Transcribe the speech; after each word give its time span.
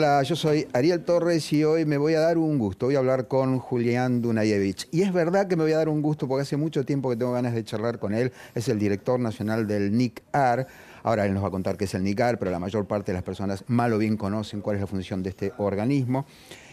Hola, 0.00 0.22
yo 0.22 0.34
soy 0.34 0.66
Ariel 0.72 1.04
Torres 1.04 1.52
y 1.52 1.62
hoy 1.62 1.84
me 1.84 1.98
voy 1.98 2.14
a 2.14 2.20
dar 2.20 2.38
un 2.38 2.56
gusto. 2.56 2.86
Voy 2.86 2.94
a 2.94 3.00
hablar 3.00 3.28
con 3.28 3.58
Julián 3.58 4.22
Dunayevich. 4.22 4.88
Y 4.90 5.02
es 5.02 5.12
verdad 5.12 5.46
que 5.46 5.56
me 5.56 5.64
voy 5.64 5.72
a 5.72 5.76
dar 5.76 5.90
un 5.90 6.00
gusto 6.00 6.26
porque 6.26 6.40
hace 6.40 6.56
mucho 6.56 6.86
tiempo 6.86 7.10
que 7.10 7.16
tengo 7.16 7.32
ganas 7.32 7.52
de 7.52 7.62
charlar 7.64 7.98
con 7.98 8.14
él. 8.14 8.32
Es 8.54 8.70
el 8.70 8.78
director 8.78 9.20
nacional 9.20 9.66
del 9.66 9.94
NICAR. 9.94 10.66
Ahora 11.02 11.26
él 11.26 11.34
nos 11.34 11.42
va 11.42 11.48
a 11.48 11.50
contar 11.50 11.76
qué 11.76 11.84
es 11.84 11.92
el 11.92 12.02
NICAR, 12.02 12.38
pero 12.38 12.50
la 12.50 12.58
mayor 12.58 12.86
parte 12.86 13.12
de 13.12 13.16
las 13.16 13.22
personas 13.22 13.62
mal 13.66 13.92
o 13.92 13.98
bien 13.98 14.16
conocen 14.16 14.62
cuál 14.62 14.76
es 14.76 14.80
la 14.80 14.86
función 14.86 15.22
de 15.22 15.28
este 15.28 15.52
organismo. 15.58 16.24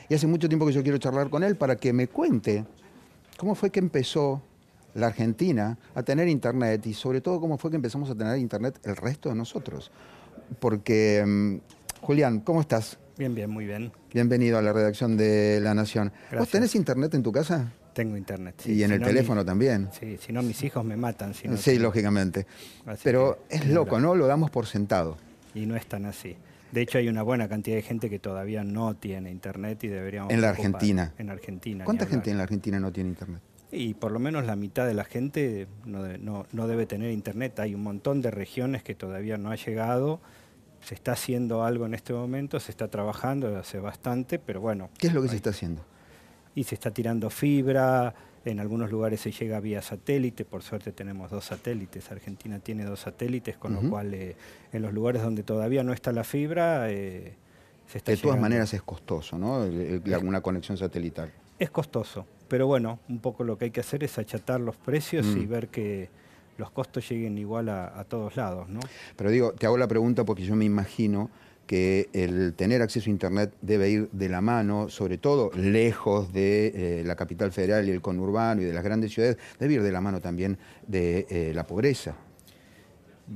Y 0.07 0.13
hace 0.13 0.25
mucho 0.25 0.47
tiempo 0.47 0.65
que 0.65 0.71
yo 0.71 0.81
quiero 0.81 0.97
charlar 0.97 1.29
con 1.29 1.43
él 1.43 1.57
para 1.57 1.75
que 1.75 1.91
me 1.91 2.07
cuente 2.07 2.63
cómo 3.35 3.55
fue 3.55 3.71
que 3.71 3.79
empezó 3.79 4.41
la 4.93 5.07
Argentina 5.07 5.77
a 5.95 6.01
tener 6.01 6.29
Internet 6.29 6.87
y 6.87 6.93
sobre 6.93 7.19
todo 7.19 7.41
cómo 7.41 7.57
fue 7.57 7.71
que 7.71 7.75
empezamos 7.75 8.09
a 8.09 8.15
tener 8.15 8.37
Internet 8.37 8.79
el 8.85 8.95
resto 8.95 9.27
de 9.27 9.35
nosotros. 9.35 9.91
Porque, 10.61 11.25
mm, 11.27 11.55
Julián, 12.05 12.39
¿cómo 12.39 12.61
estás? 12.61 12.97
Bien, 13.17 13.33
bien, 13.33 13.49
muy 13.49 13.65
bien. 13.65 13.91
Bienvenido 14.13 14.57
a 14.57 14.61
la 14.61 14.73
redacción 14.73 15.17
de 15.17 15.59
La 15.61 15.73
Nación. 15.73 16.09
¿Vos 16.09 16.29
Gracias. 16.31 16.51
tenés 16.51 16.75
internet 16.75 17.13
en 17.15 17.23
tu 17.23 17.31
casa? 17.31 17.71
Tengo 17.93 18.15
internet. 18.15 18.61
y 18.67 18.83
en 18.83 18.89
Si 18.89 18.93
el 18.93 18.99
no, 19.01 19.07
teléfono 19.07 19.41
mi- 19.41 19.45
también. 19.47 19.89
Sí, 19.99 20.17
si 20.17 20.31
no 20.31 20.43
mis 20.43 20.61
hijos 20.63 20.85
me 20.85 20.95
matan. 20.95 21.33
Si 21.33 21.47
no 21.47 21.57
sí, 21.57 21.79
lógicamente. 21.79 22.45
Así 22.85 23.01
Pero 23.03 23.39
que, 23.49 23.55
es 23.55 23.67
loco. 23.67 23.99
¿no? 23.99 24.13
Lo 24.15 24.27
damos 24.27 24.51
por 24.51 24.67
sentado. 24.67 25.17
Y 25.55 25.65
no 25.65 25.75
es 25.75 25.87
tan 25.87 26.05
así. 26.05 26.35
De 26.71 26.81
hecho, 26.81 26.99
hay 26.99 27.07
una 27.07 27.23
buena 27.23 27.47
cantidad 27.47 27.75
de 27.75 27.81
gente 27.81 28.07
que 28.09 28.19
todavía 28.19 28.63
no 28.63 28.95
tiene 28.95 29.31
internet 29.31 29.83
y 29.83 29.87
deberíamos. 29.87 30.31
En 30.31 30.41
la 30.41 30.49
Argentina. 30.49 31.13
En 31.17 31.31
Argentina. 31.31 31.85
¿Cuánta 31.85 32.05
gente 32.05 32.29
en 32.29 32.37
la 32.37 32.43
Argentina 32.43 32.79
no 32.79 32.91
tiene 32.91 33.09
internet? 33.09 33.41
Y 33.71 33.95
por 33.95 34.11
lo 34.11 34.19
menos 34.19 34.45
la 34.45 34.55
mitad 34.55 34.85
de 34.85 34.93
la 34.93 35.03
gente 35.05 35.67
no, 35.85 36.45
no 36.51 36.67
debe 36.67 36.85
tener 36.85 37.11
internet. 37.11 37.59
Hay 37.59 37.73
un 37.73 37.81
montón 37.81 38.21
de 38.21 38.29
regiones 38.29 38.83
que 38.83 38.93
todavía 38.93 39.37
no 39.37 39.49
ha 39.49 39.55
llegado. 39.55 40.21
Se 40.87 40.95
está 40.95 41.11
haciendo 41.11 41.65
algo 41.65 41.85
en 41.85 41.93
este 41.93 42.13
momento, 42.13 42.61
se 42.61 42.71
está 42.71 42.87
trabajando 42.87 43.57
hace 43.57 43.77
bastante, 43.77 44.39
pero 44.39 44.61
bueno. 44.61 44.89
¿Qué 44.97 45.07
es 45.07 45.13
lo 45.13 45.21
que 45.21 45.27
se 45.27 45.35
está 45.35 45.49
haciendo? 45.49 45.81
y 46.55 46.63
se 46.63 46.73
está 46.75 46.89
tirando 46.91 47.29
fibra, 47.29 48.15
en 48.45 48.59
algunos 48.59 48.89
lugares 48.89 49.19
se 49.21 49.31
llega 49.31 49.59
vía 49.59 49.81
satélite, 49.81 50.43
por 50.45 50.63
suerte 50.63 50.91
tenemos 50.93 51.29
dos 51.29 51.45
satélites, 51.45 52.09
Argentina 52.11 52.57
tiene 52.59 52.83
dos 52.85 53.01
satélites, 53.01 53.57
con 53.57 53.73
lo 53.75 53.87
cual 53.89 54.11
eh, 54.15 54.35
en 54.73 54.81
los 54.81 54.91
lugares 54.93 55.21
donde 55.21 55.43
todavía 55.43 55.83
no 55.83 55.91
está 55.93 56.11
la 56.13 56.23
fibra, 56.23 56.89
eh, 56.89 57.35
se 57.85 57.97
está 57.99 58.11
De 58.11 58.17
todas 58.17 58.39
maneras 58.39 58.73
es 58.73 58.81
costoso, 58.81 59.37
¿no? 59.37 59.65
El- 59.65 60.01
el- 60.03 60.17
una 60.23 60.41
conexión 60.41 60.77
satelital. 60.77 61.31
Es 61.59 61.69
costoso, 61.69 62.25
pero 62.47 62.65
bueno, 62.65 62.99
un 63.09 63.19
poco 63.19 63.43
lo 63.43 63.57
que 63.57 63.65
hay 63.65 63.71
que 63.71 63.81
hacer 63.81 64.03
es 64.03 64.17
achatar 64.17 64.59
los 64.61 64.77
precios 64.77 65.27
Mm. 65.27 65.37
y 65.37 65.45
ver 65.45 65.67
que 65.67 66.09
los 66.57 66.71
costos 66.71 67.07
lleguen 67.09 67.37
igual 67.37 67.69
a, 67.69 68.03
todos 68.07 68.35
lados, 68.35 68.69
¿no? 68.69 68.79
Pero 69.15 69.29
digo, 69.29 69.53
te 69.53 69.65
hago 69.65 69.77
la 69.77 69.87
pregunta 69.87 70.25
porque 70.25 70.43
yo 70.43 70.55
me 70.55 70.65
imagino 70.65 71.29
que 71.65 72.09
el 72.13 72.53
tener 72.53 72.81
acceso 72.81 73.09
a 73.09 73.11
Internet 73.11 73.53
debe 73.61 73.89
ir 73.89 74.09
de 74.11 74.29
la 74.29 74.41
mano, 74.41 74.89
sobre 74.89 75.17
todo 75.17 75.51
lejos 75.53 76.31
de 76.31 76.71
eh, 76.73 77.03
la 77.05 77.15
capital 77.15 77.51
federal 77.51 77.87
y 77.87 77.91
el 77.91 78.01
conurbano 78.01 78.61
y 78.61 78.65
de 78.65 78.73
las 78.73 78.83
grandes 78.83 79.13
ciudades, 79.13 79.37
debe 79.59 79.75
ir 79.75 79.83
de 79.83 79.91
la 79.91 79.99
mano 79.99 80.21
también 80.21 80.57
de 80.87 81.27
eh, 81.29 81.51
la 81.53 81.67
pobreza. 81.67 82.15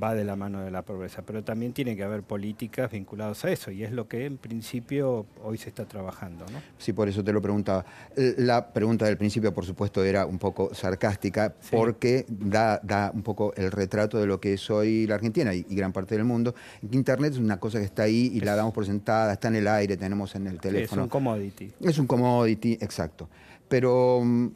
Va 0.00 0.14
de 0.14 0.24
la 0.24 0.36
mano 0.36 0.60
de 0.62 0.70
la 0.70 0.82
pobreza, 0.82 1.22
pero 1.22 1.44
también 1.44 1.72
tiene 1.72 1.94
que 1.96 2.02
haber 2.02 2.22
políticas 2.22 2.90
vinculadas 2.90 3.44
a 3.44 3.50
eso 3.50 3.70
y 3.70 3.84
es 3.84 3.92
lo 3.92 4.08
que 4.08 4.24
en 4.26 4.38
principio 4.38 5.26
hoy 5.44 5.58
se 5.58 5.68
está 5.68 5.84
trabajando, 5.84 6.44
¿no? 6.52 6.60
Sí, 6.78 6.92
por 6.92 7.08
eso 7.08 7.22
te 7.22 7.32
lo 7.32 7.42
preguntaba. 7.42 7.84
Eh, 8.16 8.34
La 8.38 8.72
pregunta 8.72 9.04
del 9.04 9.16
principio, 9.18 9.52
por 9.52 9.66
supuesto, 9.66 10.02
era 10.02 10.24
un 10.26 10.38
poco 10.38 10.74
sarcástica, 10.74 11.54
Sí. 11.60 11.68
porque 11.76 12.24
da, 12.28 12.80
da 12.82 13.10
un 13.14 13.22
poco 13.22 13.52
el 13.56 13.70
retrato 13.70 14.18
de 14.18 14.26
lo 14.26 14.40
que 14.40 14.54
es 14.54 14.70
hoy 14.70 15.06
la 15.06 15.16
Argentina 15.16 15.54
y, 15.54 15.66
y 15.68 15.74
gran 15.74 15.92
parte 15.92 16.14
del 16.14 16.24
mundo. 16.24 16.54
Internet 16.90 17.32
es 17.32 17.38
una 17.38 17.58
cosa 17.60 17.78
que 17.78 17.84
está 17.84 18.04
ahí 18.04 18.30
y 18.34 18.40
la 18.40 18.56
damos 18.56 18.72
por 18.72 18.86
sentada, 18.86 19.32
está 19.34 19.48
en 19.48 19.56
el 19.56 19.68
aire, 19.68 19.96
tenemos 19.96 20.34
en 20.34 20.46
el 20.46 20.52
Sí, 20.52 20.56
es 20.56 20.62
teléfono. 20.62 21.02
un 21.04 21.08
commodity. 21.08 21.70
Es 21.80 21.98
un 21.98 22.06
commodity, 22.06 22.72
exacto. 22.80 23.28
Pero 23.68 24.20
mm, 24.24 24.48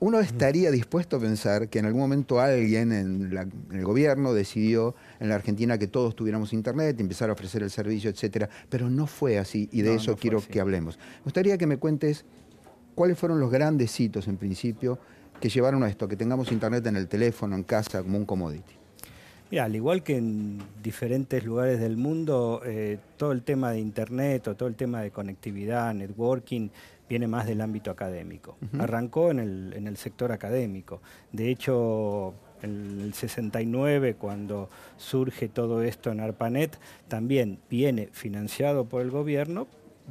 uno 0.00 0.20
estaría 0.20 0.70
dispuesto 0.70 1.16
a 1.16 1.20
pensar 1.20 1.68
que 1.68 1.78
en 1.80 1.86
algún 1.86 2.00
momento 2.02 2.40
alguien 2.40 2.92
en, 2.92 3.34
la- 3.34 3.42
en 3.42 3.52
el 3.72 3.84
gobierno 3.84 4.32
decidió 4.32 4.94
en 5.18 5.28
la 5.28 5.34
Argentina 5.34 5.76
que 5.78 5.88
todos 5.88 6.14
tuviéramos 6.14 6.52
internet, 6.52 6.96
y 6.98 7.02
empezar 7.02 7.30
a 7.30 7.32
ofrecer 7.32 7.62
el 7.62 7.70
servicio, 7.70 8.08
etcétera. 8.10 8.48
Pero 8.68 8.88
no 8.90 9.06
fue 9.06 9.38
así 9.38 9.68
y 9.72 9.82
de 9.82 9.90
No, 9.90 9.96
eso 9.96 10.10
no 10.12 10.16
quiero 10.16 10.38
así. 10.38 10.48
que 10.48 10.60
hablemos. 10.60 10.96
Me 10.98 11.24
gustaría 11.24 11.58
que 11.58 11.66
me 11.66 11.78
cuentes 11.78 12.24
cuáles 12.94 13.18
fueron 13.18 13.40
los 13.40 13.50
grandes 13.50 13.98
hitos 13.98 14.28
en 14.28 14.36
principio 14.36 14.98
que 15.40 15.48
llevaron 15.48 15.82
a 15.82 15.88
esto, 15.88 16.06
que 16.08 16.16
tengamos 16.16 16.50
internet 16.52 16.86
en 16.86 16.96
el 16.96 17.06
teléfono, 17.08 17.54
en 17.56 17.62
casa, 17.64 18.02
como 18.02 18.18
un 18.18 18.24
commodity. 18.24 18.72
Mira, 19.50 19.64
al 19.64 19.74
igual 19.74 20.02
que 20.02 20.16
en 20.18 20.58
diferentes 20.82 21.42
lugares 21.44 21.80
del 21.80 21.96
mundo, 21.96 22.60
eh, 22.66 22.98
todo 23.16 23.32
el 23.32 23.42
tema 23.42 23.70
de 23.70 23.78
Internet 23.80 24.46
o 24.48 24.54
todo 24.56 24.68
el 24.68 24.74
tema 24.74 25.00
de 25.00 25.10
conectividad, 25.10 25.94
networking, 25.94 26.68
viene 27.08 27.26
más 27.26 27.46
del 27.46 27.60
ámbito 27.60 27.90
académico. 27.90 28.56
Arrancó 28.78 29.30
en 29.30 29.38
el, 29.38 29.72
en 29.76 29.86
el 29.86 29.96
sector 29.96 30.32
académico. 30.32 31.00
De 31.32 31.50
hecho, 31.50 32.34
en 32.62 33.00
el 33.00 33.14
69, 33.14 34.14
cuando 34.14 34.68
surge 34.96 35.48
todo 35.48 35.82
esto 35.82 36.10
en 36.10 36.20
ARPANET, 36.20 36.78
también 37.08 37.58
viene 37.70 38.08
financiado 38.12 38.84
por 38.86 39.02
el 39.02 39.10
gobierno 39.10 39.66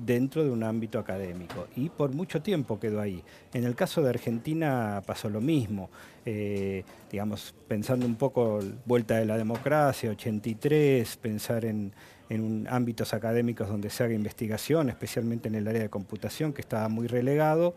dentro 0.05 0.43
de 0.43 0.51
un 0.51 0.63
ámbito 0.63 0.99
académico 0.99 1.67
y 1.75 1.89
por 1.89 2.13
mucho 2.13 2.41
tiempo 2.41 2.79
quedó 2.79 3.01
ahí. 3.01 3.23
En 3.53 3.63
el 3.63 3.75
caso 3.75 4.01
de 4.01 4.09
Argentina 4.09 5.01
pasó 5.05 5.29
lo 5.29 5.41
mismo, 5.41 5.89
Eh, 6.29 6.83
digamos, 7.09 7.55
pensando 7.69 8.05
un 8.05 8.15
poco 8.17 8.59
vuelta 8.85 9.15
de 9.15 9.25
la 9.25 9.37
democracia, 9.37 10.09
83, 10.11 11.15
pensar 11.15 11.63
en, 11.63 11.93
en 12.29 12.67
ámbitos 12.69 13.13
académicos 13.13 13.69
donde 13.69 13.89
se 13.89 14.03
haga 14.03 14.13
investigación, 14.13 14.89
especialmente 14.89 15.47
en 15.47 15.55
el 15.55 15.65
área 15.69 15.81
de 15.81 15.89
computación 15.89 16.51
que 16.51 16.59
estaba 16.59 16.89
muy 16.89 17.07
relegado. 17.07 17.75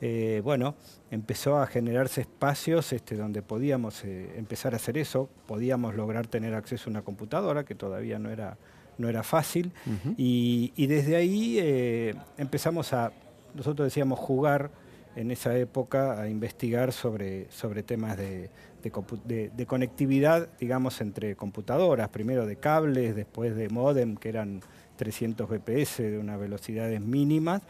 eh, 0.00 0.40
bueno, 0.42 0.74
empezó 1.12 1.58
a 1.58 1.66
generarse 1.68 2.22
espacios 2.22 2.92
este, 2.92 3.14
donde 3.16 3.40
podíamos 3.40 4.02
eh, 4.04 4.32
empezar 4.36 4.72
a 4.72 4.76
hacer 4.76 4.98
eso, 4.98 5.28
podíamos 5.46 5.94
lograr 5.94 6.26
tener 6.26 6.54
acceso 6.54 6.88
a 6.88 6.90
una 6.90 7.02
computadora, 7.02 7.62
que 7.64 7.76
todavía 7.76 8.18
no 8.18 8.28
era, 8.30 8.56
no 8.98 9.08
era 9.08 9.22
fácil, 9.22 9.72
y, 10.16 10.72
y 10.76 10.86
desde 10.86 11.16
ahí 11.16 11.58
eh, 11.60 12.14
empezamos 12.38 12.92
a, 12.92 13.12
nosotros 13.54 13.86
decíamos, 13.86 14.18
jugar 14.18 14.70
en 15.16 15.30
esa 15.30 15.56
época 15.58 16.20
a 16.20 16.28
investigar 16.28 16.92
sobre, 16.92 17.50
sobre 17.50 17.82
temas 17.82 18.16
de, 18.16 18.48
de- 19.26 19.50
de 19.50 19.66
conectividad, 19.66 20.48
digamos, 20.58 21.00
entre 21.02 21.36
computadoras, 21.36 22.08
primero 22.08 22.46
de 22.46 22.56
cables, 22.56 23.14
después 23.14 23.54
de 23.54 23.68
modem, 23.68 24.16
que 24.16 24.28
eran 24.30 24.60
300 24.96 25.48
bps 25.48 25.98
de 25.98 26.18
unas 26.18 26.38
velocidades 26.40 27.00
mínimas, 27.00 27.60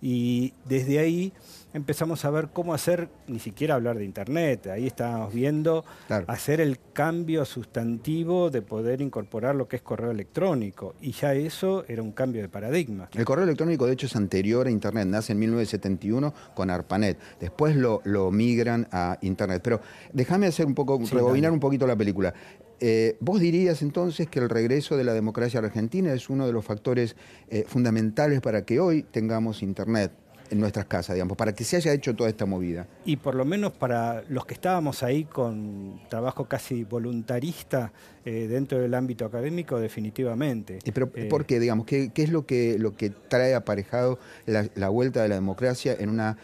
y 0.00 0.52
desde 0.64 0.98
ahí 0.98 1.32
empezamos 1.74 2.24
a 2.24 2.30
ver 2.30 2.48
cómo 2.52 2.72
hacer, 2.72 3.08
ni 3.26 3.38
siquiera 3.38 3.74
hablar 3.74 3.98
de 3.98 4.04
Internet, 4.04 4.66
ahí 4.68 4.86
estábamos 4.86 5.32
viendo 5.34 5.84
Claro. 6.06 6.24
hacer 6.28 6.60
el 6.60 6.78
cambio 6.92 7.44
sustantivo 7.44 8.50
de 8.50 8.62
poder 8.62 9.00
incorporar 9.00 9.54
lo 9.54 9.68
que 9.68 9.76
es 9.76 9.82
correo 9.82 10.10
electrónico. 10.10 10.94
Y 11.00 11.12
ya 11.12 11.34
eso 11.34 11.84
era 11.88 12.02
un 12.02 12.12
cambio 12.12 12.42
de 12.42 12.48
paradigma. 12.48 13.08
El 13.14 13.24
correo 13.24 13.44
electrónico, 13.44 13.86
de 13.86 13.92
hecho, 13.92 14.06
es 14.06 14.16
anterior 14.16 14.66
a 14.66 14.70
Internet, 14.70 15.06
nace 15.08 15.32
en 15.32 15.38
1971 15.40 16.32
con 16.54 16.70
ARPANET. 16.70 17.18
Después 17.40 17.76
lo, 17.76 18.00
lo 18.04 18.30
migran 18.30 18.88
a 18.90 19.18
Internet. 19.20 19.60
Pero 19.62 19.80
déjame 20.12 20.46
hacer 20.46 20.66
un 20.66 20.74
poco, 20.74 20.98
Sí, 21.04 21.14
rebobinar 21.14 21.48
dale. 21.50 21.54
un 21.54 21.60
poquito 21.60 21.86
la 21.86 21.96
película. 21.96 22.32
Eh, 22.80 23.16
¿Vos 23.20 23.40
dirías 23.40 23.82
entonces 23.82 24.28
que 24.28 24.38
el 24.38 24.48
regreso 24.48 24.96
de 24.96 25.04
la 25.04 25.12
democracia 25.12 25.58
a 25.58 25.62
la 25.62 25.68
Argentina 25.68 26.12
es 26.12 26.30
uno 26.30 26.46
de 26.46 26.52
los 26.52 26.64
factores 26.64 27.16
eh, 27.48 27.64
fundamentales 27.66 28.40
para 28.40 28.64
que 28.64 28.78
hoy 28.78 29.02
tengamos 29.02 29.62
Internet 29.62 30.12
en 30.50 30.60
nuestras 30.60 30.86
casas, 30.86 31.14
digamos, 31.14 31.36
para 31.36 31.54
que 31.54 31.62
se 31.62 31.76
haya 31.76 31.92
hecho 31.92 32.16
toda 32.16 32.30
esta 32.30 32.46
movida? 32.46 32.86
Y 33.04 33.16
por 33.16 33.34
lo 33.34 33.44
menos 33.44 33.72
para 33.72 34.22
los 34.30 34.46
que 34.46 34.54
estábamos 34.54 35.02
ahí 35.02 35.24
con 35.24 36.00
trabajo 36.08 36.46
casi 36.46 36.84
voluntarista 36.84 37.92
eh, 38.24 38.46
dentro 38.48 38.78
del 38.78 38.94
ámbito 38.94 39.26
académico, 39.26 39.78
definitivamente. 39.78 40.78
Y 40.84 40.92
Pero, 40.92 41.10
¿Por 41.28 41.44
qué, 41.44 41.60
digamos? 41.60 41.84
¿Qué, 41.84 42.12
qué 42.14 42.22
es 42.22 42.30
lo 42.30 42.46
que, 42.46 42.78
lo 42.78 42.96
que 42.96 43.10
trae 43.10 43.54
aparejado 43.54 44.18
la, 44.46 44.66
la 44.74 44.88
vuelta 44.88 45.22
de 45.22 45.28
la 45.28 45.34
democracia 45.34 45.94
en 45.98 46.08
una 46.08 46.38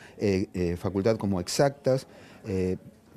facultad 0.76 1.16
como 1.16 1.40
exactas? 1.40 2.06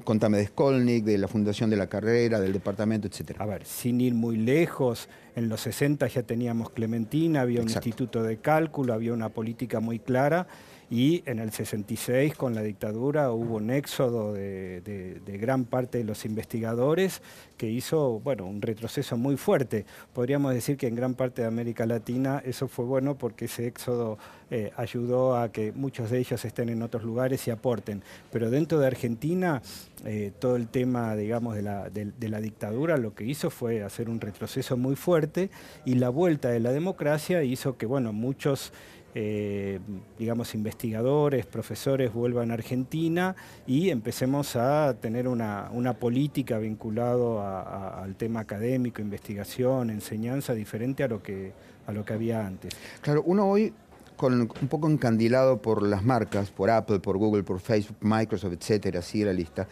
Contame 0.04 0.38
de 0.38 0.48
Skolnik, 0.48 1.04
de 1.04 1.18
la 1.18 1.28
fundación 1.28 1.70
de 1.70 1.76
la 1.76 1.88
carrera, 1.88 2.40
del 2.40 2.54
departamento, 2.54 3.08
etcétera. 3.08 3.44
A 3.44 3.48
ver, 3.48 3.66
sin 3.66 4.00
ir 4.00 4.14
muy 4.14 4.38
lejos, 4.38 5.10
en 5.36 5.50
los 5.50 5.62
60 5.62 6.08
ya 6.08 6.24
teníamos 6.24 6.70
Clementina, 6.70 7.42
había 7.42 7.62
un 7.62 7.68
Exacto. 7.68 7.90
instituto 7.90 8.24
de 8.24 8.38
cálculo, 8.38 8.94
había 8.94 9.14
una 9.14 9.30
política 9.30 9.80
muy 9.80 10.00
clara 10.00 10.48
y 10.90 11.22
en 11.26 11.40
el 11.40 11.52
66 11.52 12.36
con 12.36 12.56
la 12.56 12.62
dictadura 12.62 13.32
hubo 13.32 13.58
un 13.58 13.72
éxodo 13.72 14.34
de, 14.34 15.22
gran 15.26 15.66
parte 15.66 15.98
de 15.98 16.04
los 16.06 16.26
investigadores 16.26 17.22
que 17.58 17.70
hizo 17.70 18.20
bueno, 18.20 18.46
un 18.46 18.62
retroceso 18.62 19.18
muy 19.18 19.36
fuerte. 19.36 19.86
Podríamos 20.14 20.54
decir 20.54 20.78
que 20.78 20.88
en 20.88 20.96
gran 20.96 21.14
parte 21.14 21.42
de 21.42 21.48
América 21.48 21.86
Latina 21.86 22.42
eso 22.46 22.68
fue 22.68 22.86
bueno 22.86 23.18
porque 23.18 23.46
ese 23.46 23.68
éxodo 23.68 24.18
eh, 24.50 24.72
ayudó 24.78 25.36
a 25.36 25.52
que 25.52 25.74
muchos 25.74 26.10
de 26.10 26.20
ellos 26.20 26.46
estén 26.46 26.70
en 26.70 26.82
otros 26.82 27.04
lugares 27.04 27.46
y 27.48 27.52
aporten. 27.52 28.02
Pero 28.32 28.50
dentro 28.50 28.80
de 28.80 28.88
Argentina, 28.88 29.62
eh, 30.06 30.32
todo 30.40 30.56
el 30.56 30.68
tema, 30.68 31.16
digamos, 31.16 31.56
de 31.56 31.64
la, 31.64 31.90
de 31.90 32.30
la 32.30 32.40
dictadura 32.40 32.98
lo 32.98 33.14
que 33.14 33.26
hizo 33.26 33.50
fue 33.50 33.84
hacer 33.84 34.10
un 34.10 34.22
retroceso 34.22 34.78
muy 34.78 34.96
fuerte 34.96 35.50
y 35.84 35.96
la 35.96 36.10
vuelta 36.10 36.50
de 36.50 36.62
la 36.62 36.72
democracia 36.72 37.44
hizo 37.44 37.78
que, 37.78 37.86
bueno, 37.86 38.14
muchos 38.14 38.72
eh, 39.16 39.80
digamos, 40.20 40.54
investigadores, 40.54 41.46
profesores 41.46 42.14
vuelvan 42.14 42.52
a 42.52 42.56
Argentina 42.56 43.36
y 43.66 43.90
empecemos 43.90 44.56
a 44.56 44.96
tener 45.00 45.28
una, 45.28 45.70
política 46.00 46.60
vinculada 46.60 48.04
al 48.04 48.16
tema 48.16 48.42
académico, 48.42 49.02
investigación, 49.02 49.90
enseñanza, 49.90 50.54
diferente 50.54 51.04
a 51.04 51.08
lo 51.08 51.24
que, 51.24 51.54
a 51.88 51.92
lo 51.92 52.06
que 52.06 52.14
había 52.14 52.46
antes. 52.46 52.74
Claro, 53.02 53.24
uno 53.26 53.50
hoy 53.50 53.74
con, 54.18 54.42
un 54.42 54.68
poco 54.68 54.90
encandilado 54.90 55.62
por 55.62 55.84
las 55.84 56.04
marcas, 56.04 56.52
por 56.52 56.70
Apple, 56.70 57.00
por 57.00 57.18
Google, 57.18 57.44
por 57.44 57.60
Facebook, 57.60 57.98
Microsoft, 58.02 58.54
etcétera, 58.54 59.02
sigue 59.02 59.26
la 59.26 59.34
lista, 59.34 59.68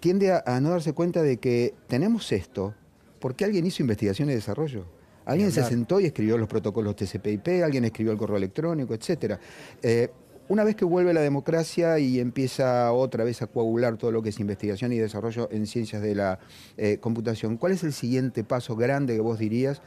tiende 0.00 0.32
a, 0.32 0.60
no 0.60 0.70
darse 0.70 0.92
cuenta 0.92 1.22
de 1.22 1.36
que 1.38 1.74
tenemos 1.86 2.32
esto 2.32 2.74
porque 3.20 3.44
alguien 3.44 3.64
hizo 3.64 3.82
investigación 3.82 4.28
y 4.30 4.34
desarrollo. 4.34 4.84
Alguien 5.24 5.52
se 5.52 5.62
sentó 5.62 6.00
y 6.00 6.06
escribió 6.06 6.36
los 6.36 6.48
protocolos 6.48 6.96
TCP/IP, 6.96 7.62
alguien 7.62 7.84
escribió 7.84 8.12
el 8.12 8.18
correo 8.18 8.36
electrónico, 8.36 8.94
etc. 8.94 9.38
Eh, 9.82 10.10
una 10.48 10.64
vez 10.64 10.74
que 10.74 10.84
vuelve 10.84 11.14
la 11.14 11.20
democracia 11.20 11.98
y 11.98 12.18
empieza 12.18 12.92
otra 12.92 13.24
vez 13.24 13.40
a 13.42 13.46
coagular 13.46 13.96
todo 13.96 14.10
lo 14.10 14.22
que 14.22 14.30
es 14.30 14.40
investigación 14.40 14.92
y 14.92 14.98
desarrollo 14.98 15.48
en 15.52 15.66
ciencias 15.66 16.02
de 16.02 16.14
la 16.14 16.40
eh, 16.76 16.98
computación, 17.00 17.56
¿cuál 17.56 17.72
es 17.72 17.84
el 17.84 17.92
siguiente 17.92 18.44
paso 18.44 18.76
grande 18.76 19.14
que 19.14 19.20
vos 19.20 19.38
dirías 19.38 19.80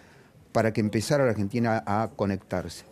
para 0.53 0.71
que 0.71 0.81
empezara 0.81 1.25
la 1.25 1.31
Argentina 1.31 1.83
a 1.85 2.09
conectarse? 2.15 2.85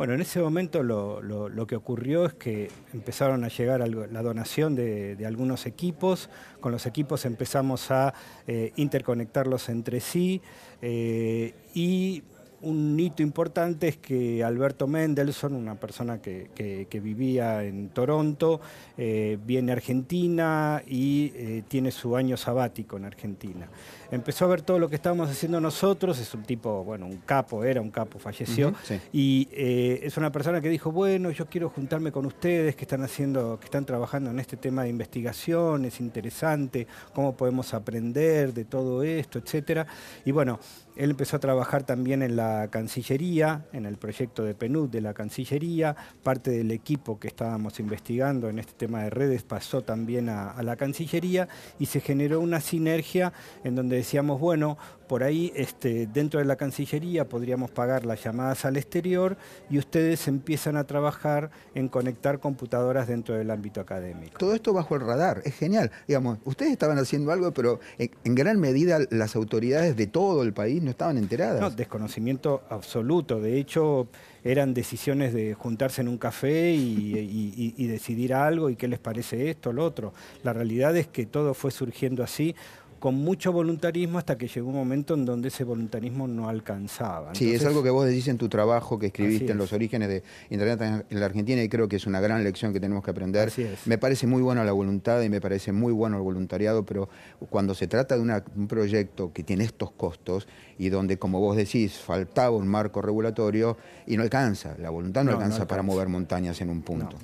Bueno, 0.00 0.14
en 0.14 0.22
ese 0.22 0.40
momento 0.40 0.82
lo, 0.82 1.66
que 1.66 1.76
ocurrió 1.76 2.24
es 2.24 2.32
que 2.32 2.70
empezaron 2.94 3.44
a 3.44 3.48
llegar 3.48 3.86
la 3.86 4.22
donación 4.22 4.74
de, 4.74 5.22
algunos 5.26 5.66
equipos, 5.66 6.30
con 6.60 6.72
los 6.72 6.86
equipos 6.86 7.26
empezamos 7.26 7.90
a 7.90 8.14
eh, 8.46 8.72
interconectarlos 8.76 9.68
entre 9.68 10.00
sí 10.00 10.40
eh, 10.80 11.52
y 11.74 12.22
un 12.62 12.98
hito 12.98 13.22
importante 13.22 13.88
es 13.88 13.96
que 13.96 14.44
Alberto 14.44 14.86
Mendelssohn, 14.86 15.54
una 15.54 15.74
persona 15.76 16.20
que, 16.20 17.00
vivía 17.02 17.64
en 17.64 17.88
Toronto, 17.88 18.60
eh, 18.98 19.38
viene 19.44 19.72
a 19.72 19.76
Argentina 19.76 20.82
y 20.86 21.32
eh, 21.34 21.62
tiene 21.68 21.90
su 21.90 22.16
año 22.16 22.36
sabático 22.36 22.96
en 22.96 23.06
Argentina. 23.06 23.68
Empezó 24.10 24.44
a 24.44 24.48
ver 24.48 24.62
todo 24.62 24.78
lo 24.78 24.88
que 24.88 24.96
estábamos 24.96 25.30
haciendo 25.30 25.60
nosotros, 25.60 26.18
es 26.18 26.34
un 26.34 26.42
tipo, 26.42 26.82
bueno, 26.84 27.06
un 27.06 27.18
capo, 27.18 27.64
era 27.64 27.80
un 27.80 27.90
capo, 27.90 28.18
falleció, 28.18 28.74
y 29.12 29.48
eh, 29.52 30.00
es 30.02 30.16
una 30.16 30.32
persona 30.32 30.60
que 30.60 30.68
dijo, 30.68 30.90
bueno, 30.90 31.30
yo 31.30 31.46
quiero 31.46 31.70
juntarme 31.70 32.10
con 32.10 32.26
ustedes 32.26 32.74
que 32.74 32.82
están 32.82 33.02
haciendo, 33.04 33.58
que 33.60 33.66
están 33.66 33.86
trabajando 33.86 34.30
en 34.30 34.40
este 34.40 34.56
tema 34.56 34.82
de 34.82 34.88
investigación, 34.88 35.84
es 35.84 36.00
interesante, 36.00 36.88
cómo 37.14 37.36
podemos 37.36 37.72
aprender 37.72 38.52
de 38.52 38.64
todo 38.64 39.02
esto, 39.04 39.38
etcétera. 39.38 39.86
Y 40.24 40.32
bueno, 40.32 40.58
él 41.00 41.12
empezó 41.12 41.36
a 41.36 41.40
trabajar 41.40 41.84
también 41.84 42.22
en 42.22 42.36
la 42.36 42.68
Cancillería, 42.68 43.64
en 43.72 43.86
el 43.86 43.96
proyecto 43.96 44.44
de 44.44 44.54
PNUD 44.54 44.90
de 44.90 45.00
la 45.00 45.14
Cancillería. 45.14 45.96
Parte 46.22 46.50
del 46.50 46.70
equipo 46.72 47.18
que 47.18 47.26
estábamos 47.26 47.80
investigando 47.80 48.50
en 48.50 48.58
este 48.58 48.74
tema 48.74 49.04
de 49.04 49.08
redes 49.08 49.42
pasó 49.42 49.80
también 49.80 50.28
a, 50.28 50.62
la 50.62 50.76
Cancillería 50.76 51.48
y 51.78 51.86
se 51.86 52.02
generó 52.02 52.40
una 52.40 52.60
sinergia 52.60 53.32
en 53.64 53.76
donde 53.76 53.96
decíamos, 53.96 54.40
bueno, 54.40 54.76
por 55.10 55.24
ahí 55.24 55.52
este, 55.56 56.06
dentro 56.06 56.38
de 56.38 56.46
la 56.46 56.54
Cancillería 56.54 57.28
podríamos 57.28 57.72
pagar 57.72 58.06
las 58.06 58.22
llamadas 58.22 58.64
al 58.64 58.76
exterior 58.76 59.36
y 59.68 59.76
ustedes 59.76 60.28
empiezan 60.28 60.76
a 60.76 60.84
trabajar 60.84 61.50
en 61.74 61.88
conectar 61.88 62.38
computadoras 62.38 63.08
dentro 63.08 63.34
del 63.34 63.50
ámbito 63.50 63.80
académico. 63.80 64.38
Todo 64.38 64.54
esto 64.54 64.72
bajo 64.72 64.94
el 64.94 65.00
radar, 65.00 65.42
es 65.44 65.56
genial. 65.56 65.90
Digamos, 66.06 66.38
ustedes 66.44 66.70
estaban 66.70 66.96
haciendo 66.96 67.32
algo, 67.32 67.52
pero 67.52 67.80
en, 67.98 68.36
gran 68.36 68.60
medida 68.60 69.00
las 69.10 69.34
autoridades 69.34 69.96
de 69.96 70.06
todo 70.06 70.44
el 70.44 70.52
país 70.52 70.80
no 70.80 70.90
estaban 70.90 71.18
enteradas. 71.18 71.60
No, 71.60 71.70
desconocimiento 71.70 72.62
absoluto. 72.70 73.40
De 73.40 73.58
hecho, 73.58 74.06
eran 74.44 74.74
decisiones 74.74 75.34
de 75.34 75.54
juntarse 75.54 76.02
en 76.02 76.08
un 76.08 76.18
café 76.18 76.70
y, 76.72 77.74
y 77.76 77.86
decidir 77.88 78.32
algo 78.32 78.70
y 78.70 78.76
qué 78.76 78.86
les 78.86 79.00
parece 79.00 79.50
esto, 79.50 79.72
lo 79.72 79.84
otro. 79.84 80.14
La 80.44 80.52
realidad 80.52 80.96
es 80.96 81.08
que 81.08 81.26
todo 81.26 81.52
fue 81.52 81.72
surgiendo 81.72 82.22
así 82.22 82.54
con 83.00 83.14
mucho 83.16 83.50
voluntarismo 83.50 84.18
hasta 84.18 84.36
que 84.36 84.46
llegó 84.46 84.68
un 84.68 84.76
momento 84.76 85.14
en 85.14 85.24
donde 85.24 85.48
ese 85.48 85.64
voluntarismo 85.64 86.28
no 86.28 86.48
alcanzaba. 86.48 87.34
sí, 87.34 87.52
es 87.52 87.64
algo 87.64 87.82
que 87.82 87.90
vos 87.90 88.06
decís 88.06 88.28
en 88.28 88.36
tu 88.36 88.48
trabajo 88.48 88.98
que 88.98 89.06
escribiste 89.06 89.52
en 89.52 89.58
los 89.58 89.72
orígenes 89.72 90.08
de 90.08 90.22
Internet 90.50 91.04
en 91.08 91.20
la 91.20 91.26
Argentina 91.26 91.62
y 91.62 91.68
creo 91.68 91.88
que 91.88 91.96
es 91.96 92.06
una 92.06 92.20
gran 92.20 92.44
lección 92.44 92.72
que 92.72 92.78
tenemos 92.78 93.02
que 93.02 93.10
aprender. 93.10 93.50
Me 93.86 93.98
parece 93.98 94.26
muy 94.26 94.42
buena 94.42 94.64
la 94.64 94.72
voluntad 94.72 95.22
y 95.22 95.30
me 95.30 95.40
parece 95.40 95.72
muy 95.72 95.92
bueno 95.92 96.18
el 96.18 96.22
voluntariado, 96.22 96.84
pero 96.84 97.08
cuando 97.48 97.74
se 97.74 97.86
trata 97.86 98.16
de 98.16 98.20
un 98.20 98.68
proyecto 98.68 99.32
que 99.32 99.42
tiene 99.42 99.64
estos 99.64 99.90
costos 99.92 100.46
y 100.78 100.90
donde, 100.90 101.18
como 101.18 101.40
vos 101.40 101.56
decís, 101.56 101.98
faltaba 101.98 102.56
un 102.56 102.68
marco 102.68 103.00
regulatorio 103.00 103.78
y 104.06 104.16
no 104.16 104.22
alcanza, 104.22 104.76
la 104.78 104.90
voluntad 104.90 105.24
no, 105.24 105.32
alcanza, 105.32 105.66
para 105.66 105.82
mover 105.82 106.08
montañas 106.08 106.60
en 106.60 106.68
un 106.68 106.82
punto. 106.82 107.16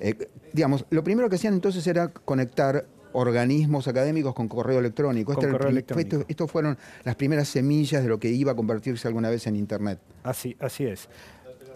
Eh, 0.00 0.28
digamos, 0.52 0.84
lo 0.90 1.02
primero 1.04 1.28
que 1.28 1.36
hacían 1.36 1.54
entonces 1.54 1.86
era 1.86 2.08
conectar 2.08 2.86
organismos 3.12 3.88
académicos 3.88 4.34
con 4.34 4.48
correo 4.48 4.78
electrónico. 4.78 5.32
Este 5.32 6.24
Estos 6.28 6.50
fueron 6.50 6.76
las 7.04 7.16
primeras 7.16 7.48
semillas 7.48 8.02
de 8.02 8.08
lo 8.08 8.18
que 8.18 8.28
iba 8.28 8.52
a 8.52 8.54
convertirse 8.54 9.08
alguna 9.08 9.30
vez 9.30 9.46
en 9.46 9.56
Internet. 9.56 9.98
Así, 10.22 10.56
así 10.60 10.84
es. 10.84 11.08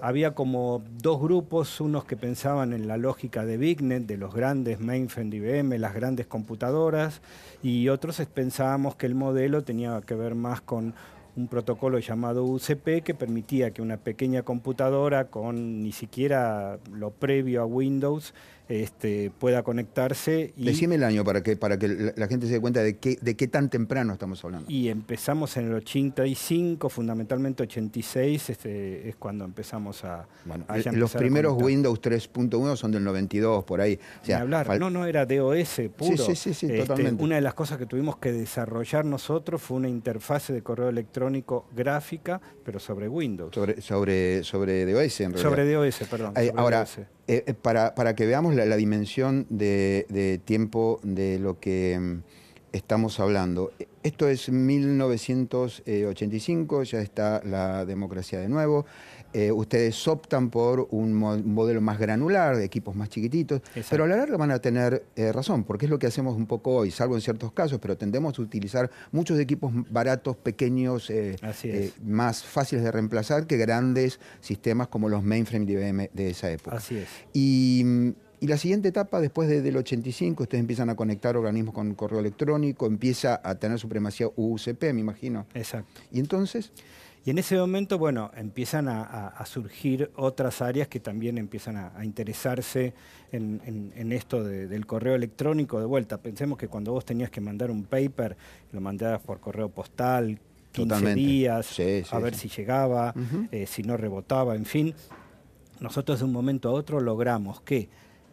Había 0.03 0.35
como 0.35 0.83
dos 1.03 1.21
grupos, 1.21 1.79
unos 1.81 2.05
que 2.05 2.17
pensaban 2.17 2.73
en 2.73 2.89
la 2.89 2.97
lógica 2.97 3.45
de 3.45 3.59
BigNet, 3.59 4.07
de 4.07 4.17
los 4.17 4.35
grandes 4.35 4.81
mainframe 4.81 5.31
de 5.31 5.37
IBM, 5.37 5.79
las 5.79 5.95
grandes 5.95 6.27
computadoras, 6.27 7.21
y 7.63 7.89
otros 7.89 8.23
pensábamos 8.33 8.97
que 8.97 9.05
el 9.05 9.15
modelo 9.15 9.63
tenía 9.63 10.01
que 10.01 10.15
ver 10.15 10.35
más 10.35 10.63
con 10.63 10.95
un 11.37 11.49
protocolo 11.49 11.99
llamado 11.99 12.45
UCP 12.45 13.03
que 13.05 13.15
permitía 13.15 13.71
que 13.73 13.83
una 13.83 13.99
pequeña 13.99 14.43
computadora 14.43 15.27
con 15.29 15.83
ni 15.83 15.93
siquiera 15.93 16.79
lo 16.93 17.11
previo 17.11 17.63
a 17.63 17.67
Windows 17.67 18.35
este, 18.71 19.33
pueda 19.37 19.65
conectarse. 19.65 20.55
Y, 20.57 20.67
Decime 20.67 20.95
el 20.95 21.03
año 21.03 21.25
para 21.25 21.43
que, 21.43 21.57
para 21.57 21.77
que 21.77 22.13
la 22.17 22.29
gente 22.29 22.47
se 22.47 22.53
dé 22.53 22.61
cuenta 22.61 22.83
de 22.83 22.99
qué, 22.99 23.19
de 23.21 23.35
qué 23.35 23.49
tan 23.49 23.69
temprano 23.69 24.13
estamos 24.13 24.45
hablando. 24.45 24.71
Y 24.71 24.89
empezamos 24.89 25.57
en 25.57 25.67
el 25.67 25.75
85, 25.75 26.89
fundamentalmente 26.89 27.65
86 27.65 28.51
este, 28.51 29.09
es 29.09 29.17
cuando 29.17 29.45
empezamos 29.45 30.05
a... 30.05 30.29
Bueno, 30.45 30.65
los 30.93 31.15
primeros 31.15 31.61
Windows 31.61 32.01
3.1 32.01 32.77
son 32.77 32.93
del 32.93 33.03
92, 33.03 33.65
por 33.65 33.81
ahí. 33.81 33.99
hablar, 34.35 34.79
no, 34.79 34.89
no, 34.89 35.05
era 35.05 35.27
DOS 35.27 35.83
puro. 35.97 36.17
Sí, 36.17 36.37
sí, 36.37 36.55
sí, 36.55 36.67
este, 36.67 36.83
totalmente. 36.83 37.25
Una 37.25 37.35
de 37.35 37.41
las 37.41 37.55
cosas 37.55 37.77
que 37.77 37.87
tuvimos 37.87 38.19
que 38.19 38.31
desarrollar 38.31 39.05
nosotros 39.05 39.61
fue 39.61 39.79
una 39.79 39.89
interfase 39.89 40.53
de 40.53 40.63
correo 40.63 40.89
electrónico 40.89 41.67
gráfica, 41.75 42.41
pero 42.65 42.79
sobre 42.79 43.09
Windows. 43.09 43.53
Sobre, 43.53 43.81
sobre, 43.81 44.45
sobre 44.45 44.87
DOS, 44.87 45.21
en 45.23 45.33
realidad. 45.33 45.51
Sobre 45.51 45.73
DOS, 45.73 45.99
perdón. 46.09 46.35
ahora, 46.57 46.87
eh, 47.33 47.55
para, 47.55 47.95
para, 47.95 48.17
que 48.17 48.27
veamos 48.27 48.57
la, 48.57 48.75
dimensión 48.75 49.47
de, 49.51 50.41
tiempo 50.45 50.99
de 51.05 51.39
lo 51.39 51.61
que 51.61 51.97
mm, 51.97 52.23
estamos 52.73 53.21
hablando. 53.21 53.71
Esto 54.03 54.29
es 54.29 54.49
1985, 54.49 56.83
ya 56.83 57.01
está 57.01 57.41
la 57.45 57.85
democracia 57.85 58.41
de 58.41 58.49
nuevo. 58.49 58.85
Eh, 59.33 59.53
ustedes 59.53 60.09
optan 60.09 60.51
por 60.51 60.89
un 60.91 61.15
modelo 61.15 61.81
más 61.81 61.99
granular, 61.99 62.57
de 62.57 62.65
equipos 62.65 62.97
más 62.97 63.09
chiquititos, 63.09 63.63
pero 63.89 64.05
a 64.05 64.09
la 64.09 64.17
larga 64.17 64.37
van 64.37 64.51
a 64.51 64.59
tener 64.59 65.05
eh, 65.15 65.33
razón, 65.33 65.63
porque 65.63 65.87
es 65.87 65.91
lo 65.91 66.01
que 66.01 66.09
hacemos 66.09 66.37
un 66.37 66.47
poco 66.47 66.75
hoy, 66.75 66.91
salvo 66.91 67.15
en 67.15 67.21
ciertos 67.21 67.53
casos, 67.53 67.79
pero 67.81 67.97
tendemos 67.97 68.37
a 68.39 68.43
utilizar 68.43 68.91
muchos 69.13 69.39
equipos 69.39 69.73
baratos, 69.91 70.37
pequeños, 70.37 71.11
eh, 71.11 71.37
más 72.05 72.43
fáciles 72.43 72.83
de 72.83 72.91
reemplazar 72.91 73.47
que 73.47 73.57
grandes 73.57 74.19
sistemas 74.41 74.89
como 74.89 75.09
los 75.09 75.23
mainframe 75.23 75.65
de 75.65 75.73
IBM 75.75 76.11
de 76.13 76.31
esa 76.31 76.51
época. 76.51 76.77
Así 76.77 76.97
es. 76.97 77.09
Y, 77.33 78.15
la 78.41 78.57
siguiente 78.57 78.89
etapa, 78.89 79.21
después 79.21 79.51
del 79.51 79.77
85, 79.77 80.45
ustedes 80.45 80.61
empiezan 80.61 80.89
a 80.89 80.97
conectar 80.97 81.37
organismos 81.37 81.75
con 81.75 81.95
correo 81.95 82.21
electrónico, 82.21 82.87
empieza 82.87 83.39
a 83.45 83.57
tener 83.57 83.79
supremacía 83.79 84.29
UCP, 84.35 84.95
me 84.95 85.01
imagino. 85.01 85.47
Exacto. 85.53 86.01
¿Y 86.11 86.21
entonces? 86.21 86.73
Y 87.25 87.31
en 87.31 87.39
ese 87.39 87.57
momento, 87.57 87.99
bueno, 87.99 88.31
empiezan 88.35 88.89
a, 88.89 89.45
surgir 89.45 90.11
otras 90.17 90.63
áreas 90.63 90.89
que 90.89 91.01
también 91.01 91.37
empiezan 91.37 91.77
a, 91.77 92.05
interesarse 92.05 92.95
en, 93.31 94.13
esto 94.13 94.43
del 94.43 94.87
correo 94.87 95.15
electrónico 95.15 95.79
de 95.81 95.87
vuelta. 95.87 96.19
Pensemos 96.19 96.57
que 96.57 96.69
cuando 96.69 96.93
vos 96.93 97.05
tenías 97.05 97.31
que 97.31 97.41
mandar 97.41 97.71
un 97.71 97.85
paper, 97.85 98.37
lo 98.73 98.81
mandabas 98.81 99.21
por 99.21 99.39
correo 99.41 99.69
postal, 99.69 100.39
15 100.73 101.15
días, 101.15 101.81
a 102.11 102.19
ver 102.21 102.35
si 102.35 102.49
llegaba, 102.49 103.13
eh, 103.51 103.67
si 103.67 103.83
no 103.83 103.97
rebotaba, 103.97 104.55
en 104.55 104.65
fin. 104.65 104.95
nosotros 105.81 106.21
de 106.21 106.25
un 106.25 106.33
momento 106.33 106.71
a 106.71 106.73
otro 106.73 107.01
logramos 107.01 107.61
que 107.61 107.89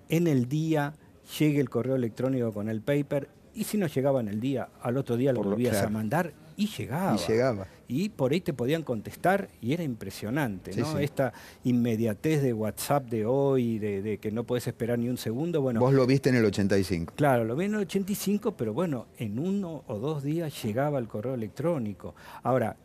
en 0.07 0.27
el 0.27 0.47
día 0.47 0.93
llegue 1.39 1.59
el 1.59 1.69
correo 1.69 1.95
electrónico 1.95 2.53
con 2.53 2.69
el 2.69 2.81
paper 2.81 3.27
y 3.53 3.65
si 3.65 3.77
no 3.77 3.87
llegaba 3.87 4.21
en 4.21 4.27
el 4.29 4.39
día, 4.39 4.69
al 4.81 4.97
otro 4.97 5.17
día 5.17 5.33
lo 5.33 5.43
volvías 5.43 5.81
a 5.81 5.89
mandar 5.89 6.31
y 6.55 6.67
llegaba. 6.67 7.15
Y 7.15 7.27
llegaba. 7.27 7.67
Y 7.87 8.09
por 8.09 8.33
ahí 8.33 8.41
te 8.41 8.53
podían 8.53 8.83
contestar 8.83 9.49
y 9.61 9.73
era 9.73 9.83
impresionante, 9.83 10.75
¿no? 10.75 10.99
Esta 10.99 11.31
inmediatez 11.63 12.41
de 12.41 12.51
WhatsApp 12.53 13.05
de 13.09 13.25
hoy, 13.25 13.79
de, 13.79 14.17
que 14.17 14.31
no 14.31 14.43
puedes 14.43 14.67
esperar 14.67 14.99
ni 14.99 15.07
un 15.07 15.17
segundo. 15.17 15.61
Bueno, 15.61 15.79
Vos 15.79 15.93
lo 15.93 16.05
viste 16.05 16.29
en 16.29 16.35
el 16.35 16.45
85. 16.45 17.13
Claro, 17.15 17.45
lo 17.45 17.55
vi 17.55 17.65
en 17.65 17.75
el 17.75 17.81
85, 17.81 18.55
pero 18.57 18.73
bueno, 18.73 19.07
en 19.17 19.39
uno 19.39 19.83
o 19.87 19.99
dos 19.99 20.23
días 20.23 20.61
llegaba 20.63 20.99
el 20.99 21.07
correo 21.07 21.35
electrónico. 21.35 22.13
Ahora, 22.43 22.75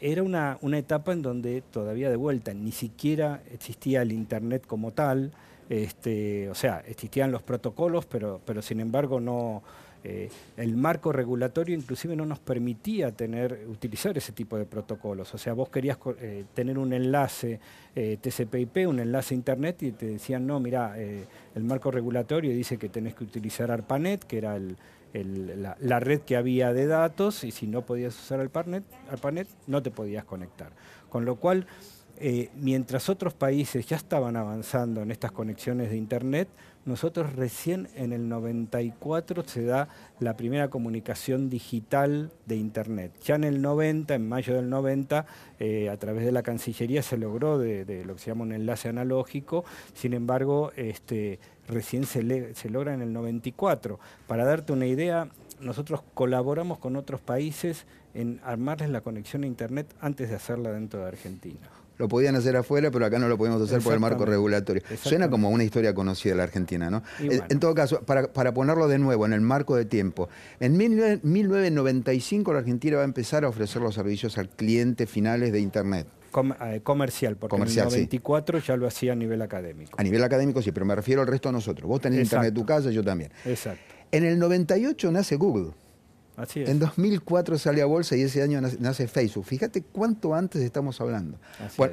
era 0.00 0.22
una, 0.22 0.58
una 0.62 0.78
etapa 0.78 1.12
en 1.12 1.20
donde 1.20 1.60
todavía 1.60 2.08
de 2.08 2.16
vuelta 2.16 2.54
ni 2.54 2.72
siquiera 2.72 3.42
existía 3.52 4.00
el 4.00 4.12
Internet 4.12 4.64
como 4.66 4.92
tal, 4.92 5.32
este, 5.68 6.48
o 6.48 6.54
sea, 6.54 6.82
existían 6.86 7.30
los 7.30 7.42
protocolos, 7.42 8.06
pero, 8.06 8.40
pero 8.44 8.62
sin 8.62 8.80
embargo 8.80 9.20
no, 9.20 9.62
eh, 10.02 10.30
el 10.56 10.76
marco 10.76 11.12
regulatorio 11.12 11.76
inclusive 11.76 12.16
no 12.16 12.24
nos 12.24 12.38
permitía 12.38 13.12
tener, 13.12 13.66
utilizar 13.68 14.16
ese 14.16 14.32
tipo 14.32 14.56
de 14.56 14.64
protocolos. 14.64 15.34
O 15.34 15.38
sea, 15.38 15.52
vos 15.52 15.68
querías 15.68 15.98
eh, 16.20 16.44
tener 16.54 16.78
un 16.78 16.92
enlace 16.92 17.60
eh, 17.94 18.16
TCP/IP, 18.20 18.88
un 18.88 19.00
enlace 19.00 19.34
Internet, 19.34 19.82
y 19.82 19.92
te 19.92 20.06
decían, 20.06 20.46
no, 20.46 20.60
mira, 20.60 20.96
el 20.98 21.64
marco 21.64 21.90
regulatorio 21.90 22.52
dice 22.52 22.78
que 22.78 22.88
tenés 22.88 23.14
que 23.14 23.24
utilizar 23.24 23.70
ARPANET, 23.70 24.24
que 24.24 24.38
era 24.38 24.58
la, 25.12 26.00
red 26.00 26.20
que 26.20 26.36
había 26.36 26.72
de 26.72 26.86
datos, 26.86 27.44
y 27.44 27.50
si 27.50 27.66
no 27.66 27.82
podías 27.82 28.18
usar 28.18 28.40
ARPANET, 28.40 28.84
ARPANET 29.10 29.48
no 29.66 29.82
te 29.82 29.90
podías 29.90 30.24
conectar. 30.24 30.70
Con 31.08 31.24
lo 31.24 31.36
cual, 31.36 31.66
mientras 32.54 33.08
otros 33.08 33.34
países 33.34 33.86
ya 33.86 33.96
estaban 33.96 34.36
avanzando 34.36 35.02
en 35.02 35.10
estas 35.10 35.32
conexiones 35.32 35.90
de 35.90 35.96
Internet, 35.96 36.48
nosotros 36.86 37.34
recién 37.34 37.88
en 37.94 38.12
el 38.12 38.28
94 38.28 39.44
se 39.46 39.64
da 39.64 39.88
la 40.18 40.36
primera 40.36 40.68
comunicación 40.68 41.50
digital 41.50 42.32
de 42.46 42.56
Internet. 42.56 43.12
Ya 43.22 43.34
en 43.34 43.44
el 43.44 43.60
90, 43.60 44.14
en 44.14 44.28
mayo 44.28 44.54
del 44.54 44.70
90, 44.70 45.26
eh, 45.58 45.90
a 45.90 45.96
través 45.98 46.24
de 46.24 46.32
la 46.32 46.42
Cancillería 46.42 47.02
se 47.02 47.18
logró 47.18 47.58
de, 47.58 48.04
lo 48.06 48.14
que 48.14 48.20
se 48.20 48.30
llama 48.30 48.44
un 48.44 48.52
enlace 48.52 48.88
analógico, 48.88 49.64
sin 49.94 50.14
embargo, 50.14 50.72
este, 50.76 51.38
recién 51.68 52.04
se, 52.04 52.54
se 52.54 52.70
logra 52.70 52.94
en 52.94 53.02
el 53.02 53.12
94. 53.12 54.00
Para 54.26 54.44
darte 54.44 54.72
una 54.72 54.86
idea, 54.86 55.28
nosotros 55.60 56.02
colaboramos 56.14 56.78
con 56.78 56.96
otros 56.96 57.20
países 57.20 57.86
en 58.14 58.40
armarles 58.42 58.88
la 58.88 59.02
conexión 59.02 59.44
a 59.44 59.46
Internet 59.46 59.94
antes 60.00 60.30
de 60.30 60.36
hacerla 60.36 60.72
dentro 60.72 61.00
de 61.00 61.08
Argentina 61.08 61.79
lo 62.00 62.08
podían 62.08 62.34
hacer 62.34 62.56
afuera, 62.56 62.90
pero 62.90 63.04
acá 63.04 63.18
no 63.18 63.28
lo 63.28 63.36
podemos 63.36 63.60
hacer 63.60 63.82
por 63.82 63.92
el 63.92 64.00
marco 64.00 64.24
regulatorio. 64.24 64.82
Suena 65.02 65.28
como 65.28 65.50
una 65.50 65.64
historia 65.64 65.94
conocida 65.94 66.32
de 66.32 66.38
la 66.38 66.44
Argentina, 66.44 66.88
¿no? 66.88 67.02
Eh, 67.20 67.40
en 67.50 67.60
todo 67.60 67.74
caso, 67.74 68.00
para, 68.00 68.54
ponerlo 68.54 68.88
de 68.88 68.98
nuevo 68.98 69.26
en 69.26 69.34
el 69.34 69.42
marco 69.42 69.76
de 69.76 69.84
tiempo, 69.84 70.30
en 70.60 70.78
1995 70.78 72.54
la 72.54 72.60
Argentina 72.60 72.96
va 72.96 73.02
a 73.02 73.04
empezar 73.04 73.44
a 73.44 73.48
ofrecer 73.48 73.82
los 73.82 73.94
servicios 73.94 74.38
al 74.38 74.48
cliente 74.48 75.06
finales 75.06 75.52
de 75.52 75.60
Internet. 75.60 76.06
Eh, 76.62 76.80
comercial, 76.82 77.36
porque 77.36 77.56
en 77.56 77.62
el 77.62 77.76
94 77.76 78.60
ya 78.60 78.76
lo 78.76 78.86
hacía 78.86 79.12
a 79.12 79.16
nivel 79.16 79.42
académico. 79.42 79.92
A 79.98 80.02
nivel 80.02 80.24
académico 80.24 80.62
sí, 80.62 80.72
pero 80.72 80.86
me 80.86 80.94
refiero 80.94 81.20
al 81.20 81.26
resto 81.26 81.50
de 81.50 81.52
nosotros. 81.52 81.86
Vos 81.86 82.00
tenés 82.00 82.20
Internet 82.20 82.48
en 82.48 82.54
tu 82.54 82.64
casa, 82.64 82.90
yo 82.90 83.04
también. 83.04 83.30
Exacto. 83.44 83.82
En 84.10 84.24
el 84.24 84.38
98 84.38 85.12
nace 85.12 85.36
Google. 85.36 85.72
En 86.54 86.78
2004 86.78 87.58
sale 87.58 87.82
a 87.82 87.86
bolsa 87.86 88.16
y 88.16 88.22
ese 88.22 88.42
año 88.42 88.60
nace 88.60 89.08
Facebook. 89.08 89.44
Fíjate 89.44 89.82
cuánto 89.82 90.34
antes 90.34 90.62
estamos 90.62 91.00
hablando. 91.00 91.38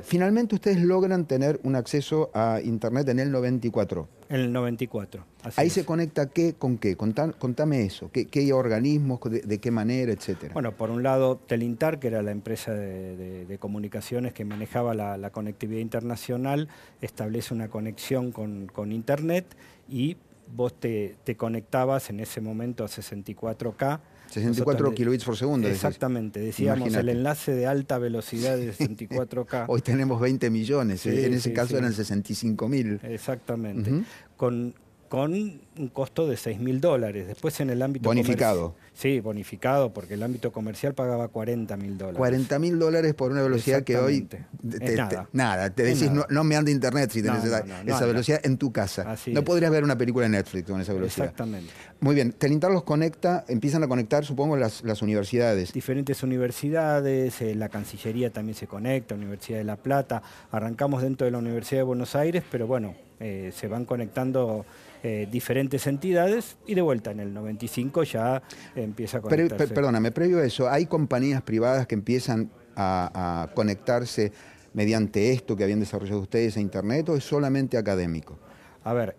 finalmente 0.03 0.55
ustedes 0.55 0.81
logran 0.81 1.25
tener 1.25 1.59
un 1.63 1.75
acceso 1.75 2.29
a 2.33 2.59
Internet 2.63 3.09
en 3.09 3.19
el 3.19 3.31
94. 3.31 4.07
En 4.29 4.41
el 4.41 4.51
94. 4.51 5.23
Ahí 5.55 5.69
se 5.69 5.85
conecta 5.85 6.27
qué 6.27 6.53
con 6.53 6.77
qué. 6.77 6.97
Contame, 6.97 7.83
eso. 7.83 8.11
¿Qué, 8.11 8.53
organismos, 8.53 9.19
de, 9.23 9.59
qué 9.59 9.71
manera, 9.71 10.11
etcétera? 10.11 10.53
Bueno, 10.53 10.73
por 10.73 10.89
un 10.89 11.01
lado, 11.01 11.37
Telintar, 11.37 11.99
que 11.99 12.07
era 12.07 12.21
la 12.21 12.31
empresa 12.31 12.73
de, 12.73 13.57
comunicaciones 13.59 14.33
que 14.33 14.43
manejaba 14.43 14.93
la, 14.93 15.29
conectividad 15.29 15.79
internacional, 15.79 16.67
establece 17.01 17.53
una 17.53 17.69
conexión 17.69 18.31
con, 18.31 18.91
Internet 18.91 19.45
y 19.89 20.17
vos 20.55 20.73
te, 20.73 21.15
te 21.23 21.35
conectabas 21.35 22.09
en 22.09 22.19
ese 22.19 22.41
momento 22.41 22.83
a 22.83 22.87
64K 22.87 23.99
64 24.29 24.93
kilobits 24.93 25.23
por 25.23 25.37
segundo. 25.37 25.67
Exactamente, 25.67 26.39
decíamos 26.39 26.93
el 26.93 27.09
enlace 27.09 27.53
de 27.53 27.67
alta 27.67 27.97
velocidad 27.97 28.57
de 28.57 28.73
64K. 28.77 29.65
Hoy 29.67 29.81
tenemos 29.81 30.19
20 30.19 30.49
millones, 30.49 31.05
¿eh? 31.05 31.25
en 31.25 31.33
ese 31.33 31.53
caso 31.53 31.77
eran 31.77 31.93
65 31.93 32.67
mil. 32.67 32.99
Exactamente. 33.03 34.03
Con 34.35 34.73
con 35.09 35.33
un 35.33 35.87
costo 35.93 36.27
de 36.27 36.37
6 36.37 36.59
mil 36.59 36.81
dólares. 36.81 37.27
Después 37.27 37.59
en 37.59 37.69
el 37.69 37.81
ámbito 37.81 38.09
Bonificado. 38.09 38.75
Sí, 38.93 39.19
bonificado, 39.19 39.93
porque 39.93 40.15
el 40.15 40.23
ámbito 40.23 40.51
comercial 40.51 40.95
pagaba 40.95 41.27
40 41.27 41.77
mil 41.77 41.97
dólares. 41.97 42.17
40 42.17 42.59
mil 42.59 42.79
dólares 42.79 43.13
por 43.13 43.31
una 43.31 43.43
velocidad 43.43 43.83
que 43.83 43.97
hoy... 43.97 44.27
nada. 44.63 45.29
nada. 45.33 45.69
Te 45.69 45.83
decís, 45.83 46.09
No, 46.29 46.43
me 46.43 46.55
anda 46.55 46.71
internet 46.71 47.11
si 47.11 47.21
tenés 47.21 47.43
esa, 47.43 48.05
velocidad 48.05 48.39
en 48.43 48.57
tu 48.57 48.71
casa. 48.71 49.15
no 49.27 49.43
podrías 49.43 49.71
ver 49.71 49.83
una 49.83 49.97
película 49.97 50.25
en 50.25 50.31
Netflix 50.31 50.67
con 50.67 50.81
esa 50.81 50.93
velocidad. 50.93 51.27
Exactamente. 51.27 51.71
Muy 51.99 52.15
bien. 52.15 52.31
Telintar 52.31 52.71
los 52.71 52.83
conecta, 52.83 53.45
empiezan 53.47 53.83
a 53.83 53.87
conectar, 53.87 54.25
supongo, 54.25 54.57
las, 54.57 54.83
las 54.83 55.01
universidades. 55.01 55.73
Diferentes 55.73 56.23
universidades, 56.23 57.41
eh, 57.41 57.55
la 57.55 57.69
Cancillería 57.69 58.31
también 58.31 58.55
se 58.55 58.67
conecta, 58.67 59.15
Universidad 59.15 59.59
de 59.59 59.63
La 59.63 59.77
Plata. 59.77 60.23
Arrancamos 60.51 61.03
dentro 61.03 61.25
de 61.25 61.31
la 61.31 61.37
Universidad 61.37 61.81
de 61.81 61.83
Buenos 61.83 62.15
Aires, 62.15 62.43
pero 62.49 62.65
bueno, 62.65 62.95
eh, 63.19 63.51
se 63.53 63.67
van 63.67 63.85
conectando 63.85 64.65
eh, 65.01 65.27
diferentes 65.31 65.87
entidades 65.87 66.57
y 66.67 66.75
de 66.75 66.81
vuelta 66.81 67.11
en 67.11 67.19
el 67.19 67.33
95 67.33 68.03
ya 68.03 68.43
empieza 68.75 69.17
a 69.17 69.21
conectarse. 69.21 69.73
perdóname, 69.73 70.11
previo 70.11 70.39
a 70.39 70.45
eso, 70.45 70.69
¿hay 70.69 70.85
compañías 70.85 71.41
privadas 71.41 71.87
que 71.87 71.95
empiezan 71.95 72.51
a, 72.75 73.49
conectarse 73.55 74.31
mediante 74.73 75.31
esto 75.31 75.55
que 75.55 75.63
habían 75.63 75.79
desarrollado 75.79 76.19
ustedes 76.21 76.57
a 76.57 76.59
Internet 76.59 77.09
o 77.09 77.15
es 77.15 77.23
solamente 77.23 77.77
académico? 77.77 78.37
A 78.83 78.93
ver, 78.93 79.15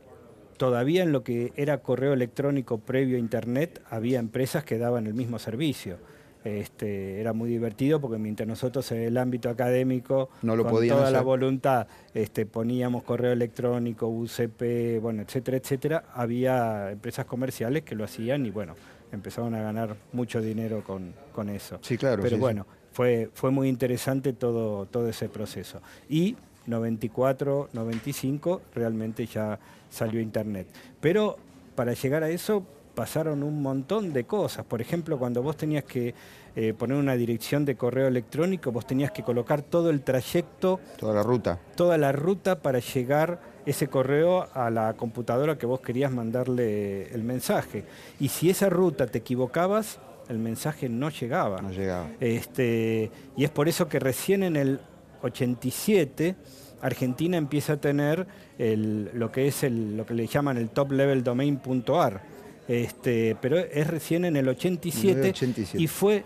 todavía 0.59 1.02
en 1.02 1.11
lo 1.11 1.25
que 1.25 1.52
era 1.57 1.78
correo 1.78 2.12
electrónico 2.12 2.78
previo 2.78 3.17
a 3.17 3.21
Internet 3.21 3.83
había 3.90 4.21
empresas 4.21 4.62
que 4.62 4.78
daban 4.78 5.09
el 5.09 5.14
mismo 5.14 5.40
servicio 5.40 5.99
este, 6.49 7.21
era 7.21 7.33
muy 7.33 7.50
divertido 7.50 8.00
porque 8.00 8.19
mientras 8.19 8.49
nosotros 8.49 8.90
en 8.93 9.02
el 9.02 9.17
ámbito 9.17 9.50
académico, 9.50 10.31
no 10.43 10.57
lo 10.57 10.64
con 10.64 10.87
toda 10.87 11.11
la 11.11 11.21
voluntad, 11.21 11.87
este, 12.14 12.47
poníamos 12.47 13.02
correo 13.02 13.33
electrónico, 13.33 14.09
UCP, 14.09 15.00
bueno, 15.00 15.23
etcétera, 15.23 15.57
etcétera, 15.57 16.05
había 16.14 16.90
empresas 16.90 17.26
comerciales 17.26 17.83
que 17.83 17.95
lo 17.95 18.05
hacían 18.05 18.47
y 18.47 18.50
bueno, 18.50 18.75
empezaron 19.12 19.55
a 19.55 19.62
ganar 19.62 19.97
mucho 20.12 20.40
dinero 20.40 20.83
con, 20.85 21.12
con 21.33 21.49
eso. 21.49 21.78
Sí, 21.83 21.97
claro. 21.97 22.23
Pero 22.23 22.38
bueno, 22.38 22.67
Fue, 22.93 23.31
fue 23.33 23.50
muy 23.50 23.69
interesante 23.69 24.33
todo, 24.33 24.87
todo 24.87 25.09
ese 25.09 25.28
proceso. 25.28 25.81
Y 26.09 26.37
94, 26.67 27.71
95 27.73 28.62
realmente 28.75 29.26
ya 29.26 29.59
salió 29.90 30.21
Internet. 30.21 30.67
Pero 31.00 31.37
para 31.75 31.93
llegar 31.95 32.23
a 32.23 32.28
eso 32.28 32.64
pasaron 32.99 33.45
un 33.45 33.62
montón 33.62 34.12
de 34.12 34.25
cosas. 34.25 34.64
Por 34.64 34.81
ejemplo, 34.81 35.21
cuando 35.21 35.40
vos 35.40 35.57
tenías 35.57 35.85
que 35.85 36.17
eh, 36.57 36.75
poner 36.76 36.97
una 36.97 37.14
dirección 37.14 37.64
de 37.64 37.76
correo 37.76 38.09
electrónico, 38.09 38.73
vos 38.73 38.88
tenías 38.88 39.12
que 39.12 39.23
colocar 39.23 39.62
todo 39.62 39.90
el 39.90 40.02
trayecto. 40.02 40.81
Toda 40.97 41.14
la 41.14 41.23
ruta. 41.23 41.61
Toda 41.76 41.97
la 41.97 42.11
ruta 42.11 42.59
para 42.59 42.81
llegar 42.81 43.40
ese 43.67 43.87
correo 43.87 44.49
a 44.52 44.69
la 44.71 44.95
computadora 44.95 45.57
que 45.57 45.64
vos 45.64 45.78
querías 45.78 46.11
mandarle 46.11 47.07
el 47.14 47.23
mensaje. 47.23 47.85
Y 48.19 48.31
si 48.31 48.50
esa 48.50 48.69
ruta 48.69 49.07
te 49.07 49.19
equivocabas, 49.19 50.00
el 50.28 50.40
mensaje 50.40 50.88
no 50.88 51.11
llegaba. 51.11 51.62
No 51.62 51.71
llegaba. 51.71 52.09
Este, 52.19 53.12
y 53.37 53.45
es 53.45 53.50
por 53.50 53.69
eso 53.69 53.87
que 53.87 54.00
recién 54.00 54.43
en 54.43 54.57
el 54.57 54.81
87 55.23 56.35
Argentina 56.81 57.37
empieza 57.37 57.75
a 57.75 57.76
tener 57.76 58.26
lo 58.59 59.31
que 59.31 59.47
es 59.47 59.62
el, 59.62 59.97
lo 59.97 60.05
que 60.05 60.14
le 60.14 60.26
llaman 60.26 60.57
el 60.57 60.71
top 60.71 60.90
level 60.90 61.23
domain.ar 61.23 62.38
este, 62.68 63.37
pero 63.40 63.58
es 63.58 63.87
recién 63.87 64.25
en 64.25 64.37
el 64.37 64.48
87, 64.48 65.32
y 65.75 65.87
fue 65.87 66.25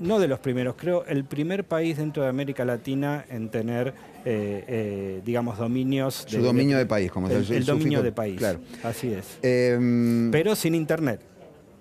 no 0.00 0.18
de 0.18 0.28
los 0.28 0.38
primeros, 0.40 0.74
creo, 0.76 1.04
el 1.06 1.24
primer 1.24 1.64
país 1.64 1.96
dentro 1.96 2.24
de 2.24 2.28
América 2.28 2.64
Latina 2.64 3.24
en 3.28 3.48
tener, 3.48 3.94
eh, 4.24 4.64
eh, 4.66 5.22
digamos, 5.24 5.58
dominios. 5.58 6.24
Su 6.26 6.42
dominio 6.42 6.76
de, 6.78 6.86
país, 6.86 7.10
como 7.10 7.28
el, 7.28 7.50
el, 7.50 7.64
dominio 7.64 8.02
de 8.02 8.12
país. 8.12 8.36
Claro. 8.36 8.60
Así 8.82 9.12
es. 9.12 9.38
Em, 9.42 10.30
pero 10.30 10.56
sin 10.56 10.74
internet. 10.74 11.20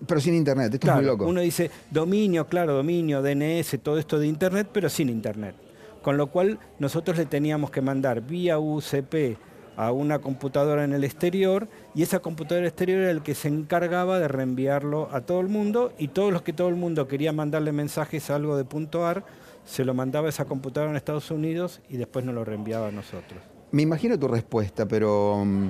Pero 0.06 0.20
sin 0.20 0.36
internet, 0.36 0.74
esto 0.74 0.88
es 0.88 0.96
muy 0.96 1.06
loco. 1.06 1.26
Uno 1.26 1.42
dice 1.42 1.72
dominio, 1.90 2.48
claro, 2.48 2.74
dominio, 2.74 3.22
DNS, 3.22 3.80
todo 3.82 3.98
esto 3.98 4.20
de 4.20 4.28
internet, 4.28 4.68
pero 4.72 4.90
sin 4.90 5.10
internet. 5.10 5.56
Con 6.02 6.18
lo 6.18 6.28
cual 6.28 6.60
nosotros 6.80 7.18
le 7.18 7.26
teníamos 7.26 7.72
que 7.72 7.82
mandar 7.82 8.22
vía 8.22 8.60
UCP 8.60 9.38
a 9.76 9.92
una 9.92 10.20
computadora 10.20 10.84
en 10.84 10.94
el 10.94 11.04
exterior 11.04 11.68
y 11.96 12.04
esa 12.04 12.20
computadora 12.20 12.68
exterior 12.68 13.02
era 13.02 13.12
el 13.12 13.24
que 13.24 13.36
se 13.36 13.48
encargaba 13.48 14.20
de 14.20 14.28
reenviarlo 14.28 15.10
a 15.12 15.22
todo 15.22 15.42
el 15.42 15.48
mundo 15.48 15.94
y 15.98 16.10
todos 16.10 16.32
los 16.32 16.42
que 16.42 16.54
todo 16.54 16.70
el 16.70 16.76
mundo 16.76 17.08
quería 17.08 17.34
mandarle 17.34 17.72
mensajes 17.72 18.30
a 18.30 18.36
algo 18.36 18.58
de 18.58 18.66
punto 18.66 19.06
AR 19.06 19.24
se 19.66 19.86
lo 19.86 19.94
mandaba 19.94 20.30
esa 20.30 20.46
computadora 20.46 20.92
en 20.92 20.98
Estados 20.98 21.32
Unidos 21.32 21.82
y 21.90 21.98
después 21.98 22.26
nos 22.26 22.36
lo 22.36 22.44
reenviaba 22.44 22.88
a 22.88 22.92
nosotros. 22.92 23.42
Me 23.72 23.82
imagino 23.82 24.20
tu 24.20 24.28
respuesta, 24.28 24.86
pero 24.86 25.44
mm, 25.46 25.70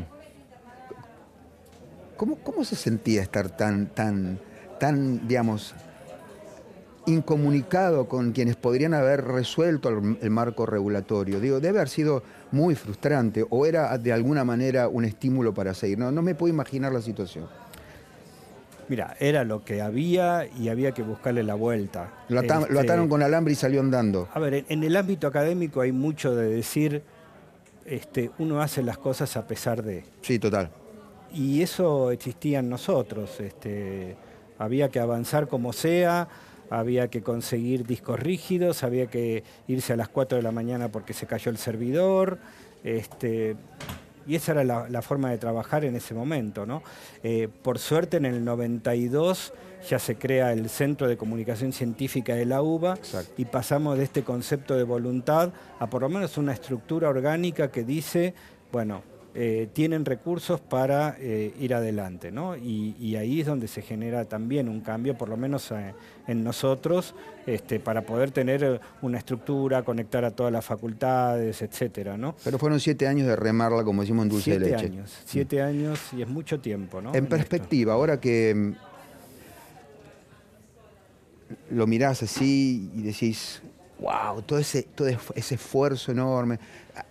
¿cómo, 2.18 2.38
cómo 2.38 2.64
se 2.64 2.76
sentía 2.76 3.22
estar 3.22 3.56
tan, 3.56 3.88
tan, 3.88 4.40
tan, 4.80 5.28
digamos, 5.28 5.74
incomunicado 7.06 8.08
con 8.08 8.32
quienes 8.32 8.56
podrían 8.56 8.94
haber 8.94 9.24
resuelto 9.26 9.90
el, 9.90 10.18
el, 10.22 10.30
marco 10.30 10.66
regulatorio. 10.66 11.40
Digo, 11.40 11.60
debe 11.60 11.80
haber 11.80 11.90
sido 11.90 12.24
muy 12.52 12.76
frustrante 12.76 13.46
o 13.50 13.66
era 13.66 13.98
de 13.98 14.14
alguna 14.14 14.44
manera 14.44 14.88
un 14.88 15.06
estímulo 15.06 15.54
para 15.54 15.74
seguir. 15.74 15.98
No, 15.98 16.12
no 16.12 16.22
me 16.22 16.36
puedo 16.36 16.54
imaginar 16.54 16.94
la 16.94 17.02
situación. 17.02 17.46
Mira, 18.90 19.16
era 19.20 19.44
lo 19.44 19.64
que 19.64 19.82
había 19.82 20.48
y 20.60 20.70
había 20.70 20.92
que 20.92 21.04
buscarle 21.04 21.44
la 21.44 21.56
vuelta. 21.56 22.12
Lo, 22.30 22.42
este, 22.42 22.72
lo 22.72 22.80
ataron 22.80 23.08
con 23.08 23.24
alambre 23.24 23.54
y 23.54 23.56
salió 23.56 23.80
andando. 23.80 24.28
A 24.34 24.40
ver, 24.40 24.66
en 24.68 24.84
el 24.84 24.96
ámbito 24.96 25.28
académico 25.28 25.82
hay 25.82 25.92
mucho 25.92 26.36
de 26.36 26.50
decir, 26.50 27.02
este, 27.86 28.32
uno 28.40 28.62
hace 28.62 28.84
las 28.84 28.98
cosas 28.98 29.36
a 29.38 29.48
pesar 29.48 29.84
de. 29.84 30.04
Sí, 30.22 30.38
total. 30.40 30.70
Y 31.34 31.62
eso 31.62 32.12
existía 32.12 32.60
en 32.60 32.70
nosotros. 32.70 33.40
Este, 33.40 34.16
había 34.58 34.90
que 34.90 35.00
avanzar 35.00 35.48
como 35.48 35.74
sea, 35.74 36.28
había 36.74 37.08
que 37.08 37.22
conseguir 37.22 37.86
discos 37.86 38.20
rígidos, 38.20 38.84
había 38.84 39.08
que 39.08 39.44
irse 39.68 39.94
a 39.94 39.96
las 39.96 40.10
4 40.10 40.38
de 40.38 40.42
la 40.42 40.52
mañana 40.52 40.90
porque 40.90 41.14
se 41.14 41.28
cayó 41.28 41.52
el 41.52 41.58
servidor. 41.58 42.40
Este, 42.84 43.56
y 44.26 44.36
esa 44.36 44.54
era 44.54 44.64
la, 44.64 44.90
la, 44.90 45.02
forma 45.02 45.30
de 45.30 45.38
trabajar 45.38 45.86
en 45.86 45.96
ese 45.96 46.14
momento. 46.14 46.66
¿no? 46.66 46.82
Eh, 47.24 47.48
por 47.62 47.78
suerte 47.78 48.18
en 48.18 48.26
el 48.26 48.44
92 48.44 49.54
ya 49.88 50.00
se 50.00 50.16
crea 50.16 50.52
el 50.54 50.70
Centro 50.70 51.08
de 51.08 51.18
Comunicación 51.18 51.74
Científica 51.74 52.34
de 52.36 52.46
la 52.46 52.62
UBA 52.62 52.96
Exacto. 52.96 53.34
y 53.38 53.46
pasamos 53.46 53.98
de 53.98 54.06
este 54.06 54.24
concepto 54.24 54.76
de 54.76 54.84
voluntad 54.84 55.52
a 55.80 55.88
por 55.90 56.02
lo 56.02 56.10
menos 56.10 56.38
una 56.38 56.54
estructura 56.54 57.10
orgánica 57.10 57.70
que 57.70 57.84
dice, 57.84 58.34
bueno, 58.72 59.04
eh, 59.36 59.68
tienen 59.74 60.06
recursos 60.06 60.62
para 60.62 61.18
eh, 61.20 61.56
ir 61.60 61.74
adelante, 61.74 62.32
¿no? 62.32 62.56
Y, 62.56 62.96
y, 63.00 63.16
ahí 63.16 63.42
es 63.42 63.48
donde 63.48 63.68
se 63.68 63.82
genera 63.82 64.26
también 64.26 64.70
un 64.70 64.82
cambio, 64.82 65.18
por 65.18 65.28
lo 65.28 65.38
menos 65.38 65.72
eh, 65.72 65.96
en 66.28 66.44
nosotros, 66.44 67.16
este, 67.48 67.80
para 67.80 68.04
poder 68.04 68.30
tener 68.30 68.80
una 69.02 69.18
estructura, 69.18 69.82
conectar 69.82 70.24
a 70.24 70.30
todas 70.30 70.54
las 70.54 70.64
facultades, 70.64 71.64
etcétera, 71.64 72.16
¿no? 72.16 72.36
Pero 72.44 72.60
fueron 72.60 72.80
siete 72.80 73.08
años 73.08 73.26
de 73.26 73.36
remarla, 73.36 73.84
como 73.84 74.02
decimos 74.02 74.24
en 74.24 74.30
dulce 74.30 74.52
siete 74.52 74.66
de 74.66 74.72
leche. 74.72 74.86
Años, 74.86 75.20
siete 75.26 75.64
mm. 75.64 75.66
años 75.66 76.00
y 76.16 76.22
es 76.22 76.28
mucho 76.28 76.60
tiempo, 76.60 77.02
¿no? 77.02 77.10
En, 77.10 77.16
en 77.16 77.26
perspectiva, 77.26 77.94
esto. 77.94 78.00
ahora 78.00 78.20
que 78.20 78.54
mm, 78.54 78.74
lo 81.76 81.88
mirás 81.88 82.22
así 82.22 82.92
y 82.94 83.02
decís, 83.02 83.64
wow, 84.04 84.42
todo 84.42 84.60
ese, 84.60 84.84
todo 84.84 85.08
ese 85.08 85.56
esfuerzo 85.56 86.12
enorme. 86.12 86.60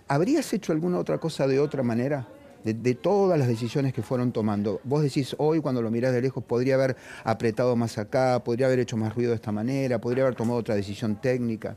¿Habrías 0.07 0.53
hecho 0.53 0.73
alguna 0.73 0.99
otra 0.99 1.19
cosa 1.19 1.47
de 1.47 1.59
otra 1.59 1.83
manera? 1.83 2.29
De, 2.63 2.75
de, 2.75 2.95
todas 2.95 3.37
las 3.37 3.49
decisiones 3.49 3.93
que 3.93 4.03
fueron 4.03 4.31
tomando. 4.31 4.81
Vos 4.85 5.03
decís 5.03 5.35
hoy, 5.39 5.61
cuando 5.61 5.83
lo 5.83 5.91
mirás 5.91 6.13
de 6.13 6.23
lejos, 6.23 6.45
podría 6.45 6.77
haber 6.77 6.97
apretado 7.25 7.75
más 7.75 7.99
acá, 7.99 8.41
podría 8.45 8.67
haber 8.67 8.79
hecho 8.79 8.97
más 8.97 9.13
ruido 9.17 9.31
de 9.31 9.37
esta 9.37 9.51
manera, 9.51 10.01
podría 10.01 10.23
haber 10.23 10.37
tomado 10.37 10.61
otra 10.61 10.77
decisión 10.77 11.17
técnica. 11.21 11.77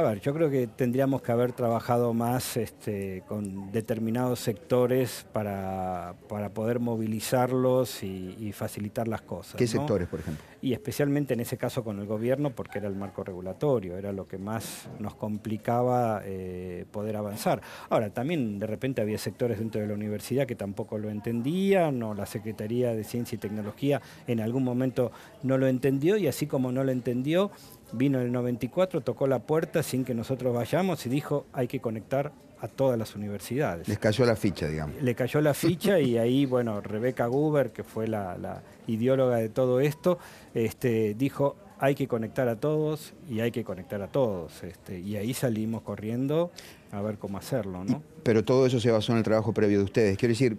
A 0.00 0.02
ver, 0.02 0.20
yo 0.22 0.32
creo 0.32 0.48
que 0.48 0.66
tendríamos 0.66 1.20
que 1.20 1.30
haber 1.30 1.52
trabajado 1.52 2.14
más 2.14 2.56
este, 2.56 3.22
con 3.28 3.70
determinados 3.70 4.40
sectores 4.40 5.26
para, 5.30 6.14
para 6.26 6.48
poder 6.48 6.80
movilizarlos 6.80 8.02
y, 8.02 8.34
y, 8.40 8.52
facilitar 8.52 9.08
las 9.08 9.20
cosas. 9.20 9.56
¿Qué 9.56 9.64
¿no? 9.64 9.70
sectores, 9.70 10.08
por 10.08 10.20
ejemplo? 10.20 10.42
Y 10.62 10.72
especialmente 10.72 11.34
en 11.34 11.40
ese 11.40 11.58
caso 11.58 11.84
con 11.84 11.98
el 12.00 12.06
gobierno, 12.06 12.48
porque 12.50 12.78
era 12.78 12.88
el 12.88 12.94
marco 12.94 13.24
regulatorio, 13.24 13.98
era 13.98 14.10
lo 14.10 14.26
que 14.26 14.38
más 14.38 14.88
nos 14.98 15.14
complicaba 15.16 16.22
eh, 16.24 16.86
poder 16.90 17.16
avanzar. 17.16 17.60
Ahora, 17.90 18.08
también 18.08 18.58
de 18.58 18.66
repente 18.66 19.02
había 19.02 19.18
sectores 19.18 19.58
dentro 19.58 19.82
de 19.82 19.86
la 19.86 19.94
universidad 19.94 20.46
que 20.46 20.54
tampoco 20.54 20.96
lo 20.96 21.10
entendían, 21.10 22.02
o 22.02 22.14
la 22.14 22.24
Secretaría 22.24 22.94
de 22.94 23.04
Ciencia 23.04 23.36
y 23.36 23.38
Tecnología 23.38 24.00
en 24.26 24.40
algún 24.40 24.64
momento 24.64 25.12
no 25.42 25.58
lo 25.58 25.66
entendió, 25.66 26.16
y 26.16 26.26
así 26.26 26.46
como 26.46 26.72
no 26.72 26.84
lo 26.84 26.92
entendió, 26.92 27.50
vino 27.92 28.18
en 28.18 28.26
el 28.26 28.32
94, 28.32 29.00
tocó 29.00 29.26
la 29.26 29.40
puerta 29.40 29.82
sin 29.82 30.04
que 30.04 30.14
nosotros 30.14 30.54
vayamos 30.54 31.04
y 31.06 31.08
dijo 31.08 31.46
hay 31.52 31.68
que 31.68 31.80
conectar 31.80 32.32
a 32.60 32.68
todas 32.68 32.98
las 32.98 33.14
universidades. 33.16 33.88
Les 33.88 33.98
cayó 33.98 34.26
la 34.26 34.36
ficha, 34.36 34.68
digamos. 34.68 35.00
Le 35.02 35.14
cayó 35.14 35.40
la 35.40 35.54
ficha 35.54 35.98
y 35.98 36.18
ahí, 36.18 36.44
bueno, 36.44 36.80
Rebeca 36.80 37.26
Guber, 37.26 37.72
que 37.72 37.84
fue 37.84 38.06
la, 38.06 38.36
la 38.36 38.62
ideóloga 38.86 39.36
de 39.36 39.48
todo 39.48 39.80
esto, 39.80 40.18
este, 40.54 41.14
dijo 41.14 41.56
hay 41.80 41.94
que 41.94 42.06
conectar 42.06 42.46
a 42.48 42.56
todos 42.56 43.14
y 43.28 43.40
hay 43.40 43.50
que 43.50 43.64
conectar 43.64 44.02
a 44.02 44.08
todos. 44.08 44.62
Este, 44.62 45.00
y 45.00 45.16
ahí 45.16 45.32
salimos 45.32 45.80
corriendo 45.80 46.52
a 46.92 47.00
ver 47.00 47.16
cómo 47.16 47.38
hacerlo, 47.38 47.84
¿no? 47.84 48.02
Pero 48.22 48.44
todo 48.44 48.66
eso 48.66 48.78
se 48.80 48.90
basó 48.90 49.12
en 49.12 49.18
el 49.18 49.24
trabajo 49.24 49.54
previo 49.54 49.78
de 49.78 49.84
ustedes. 49.84 50.18
Quiero 50.18 50.32
decir, 50.32 50.58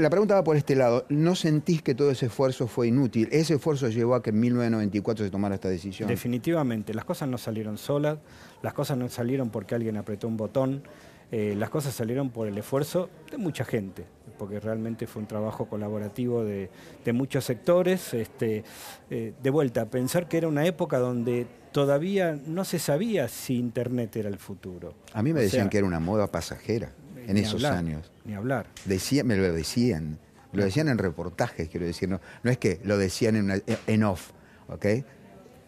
la 0.00 0.10
pregunta 0.10 0.34
va 0.34 0.44
por 0.44 0.56
este 0.56 0.74
lado. 0.74 1.04
¿No 1.08 1.34
sentís 1.34 1.82
que 1.82 1.94
todo 1.94 2.10
ese 2.10 2.26
esfuerzo 2.26 2.66
fue 2.66 2.88
inútil? 2.88 3.28
¿Ese 3.30 3.54
esfuerzo 3.54 3.88
llevó 3.88 4.14
a 4.14 4.22
que 4.22 4.30
en 4.30 4.40
1994 4.40 5.24
se 5.24 5.30
tomara 5.30 5.54
esta 5.54 5.68
decisión? 5.68 6.08
Definitivamente. 6.08 6.94
Las 6.94 7.04
cosas 7.04 7.28
no 7.28 7.38
salieron 7.38 7.78
solas, 7.78 8.18
las 8.62 8.74
cosas 8.74 8.98
no 8.98 9.08
salieron 9.08 9.50
porque 9.50 9.74
alguien 9.74 9.96
apretó 9.96 10.26
un 10.26 10.36
botón, 10.36 10.82
eh, 11.30 11.54
las 11.56 11.70
cosas 11.70 11.94
salieron 11.94 12.30
por 12.30 12.48
el 12.48 12.58
esfuerzo 12.58 13.08
de 13.30 13.38
mucha 13.38 13.64
gente, 13.64 14.04
porque 14.38 14.60
realmente 14.60 15.06
fue 15.06 15.22
un 15.22 15.28
trabajo 15.28 15.66
colaborativo 15.66 16.44
de, 16.44 16.70
de 17.04 17.12
muchos 17.12 17.44
sectores. 17.44 18.14
Este, 18.14 18.64
eh, 19.10 19.32
de 19.40 19.50
vuelta, 19.50 19.86
pensar 19.86 20.28
que 20.28 20.38
era 20.38 20.48
una 20.48 20.66
época 20.66 20.98
donde 20.98 21.46
todavía 21.72 22.38
no 22.46 22.64
se 22.64 22.78
sabía 22.78 23.28
si 23.28 23.56
Internet 23.56 24.16
era 24.16 24.28
el 24.28 24.38
futuro. 24.38 24.94
A 25.12 25.22
mí 25.22 25.32
me 25.32 25.40
o 25.40 25.42
decían 25.42 25.64
sea, 25.64 25.70
que 25.70 25.78
era 25.78 25.86
una 25.86 26.00
moda 26.00 26.26
pasajera 26.26 26.92
en 27.26 27.36
esos 27.36 27.64
hablar, 27.64 27.74
años. 27.74 28.12
Ni 28.24 28.34
hablar. 28.34 28.66
Decía, 28.84 29.24
me 29.24 29.36
lo 29.36 29.52
decían. 29.52 30.18
Lo 30.52 30.64
decían 30.64 30.88
en 30.88 30.98
reportajes, 30.98 31.68
quiero 31.68 31.84
decir. 31.84 32.08
No, 32.08 32.20
no 32.44 32.50
es 32.50 32.58
que 32.58 32.80
lo 32.84 32.96
decían 32.96 33.34
en, 33.34 33.44
una, 33.46 33.60
en 33.86 34.04
off, 34.04 34.30
¿ok? 34.68 34.86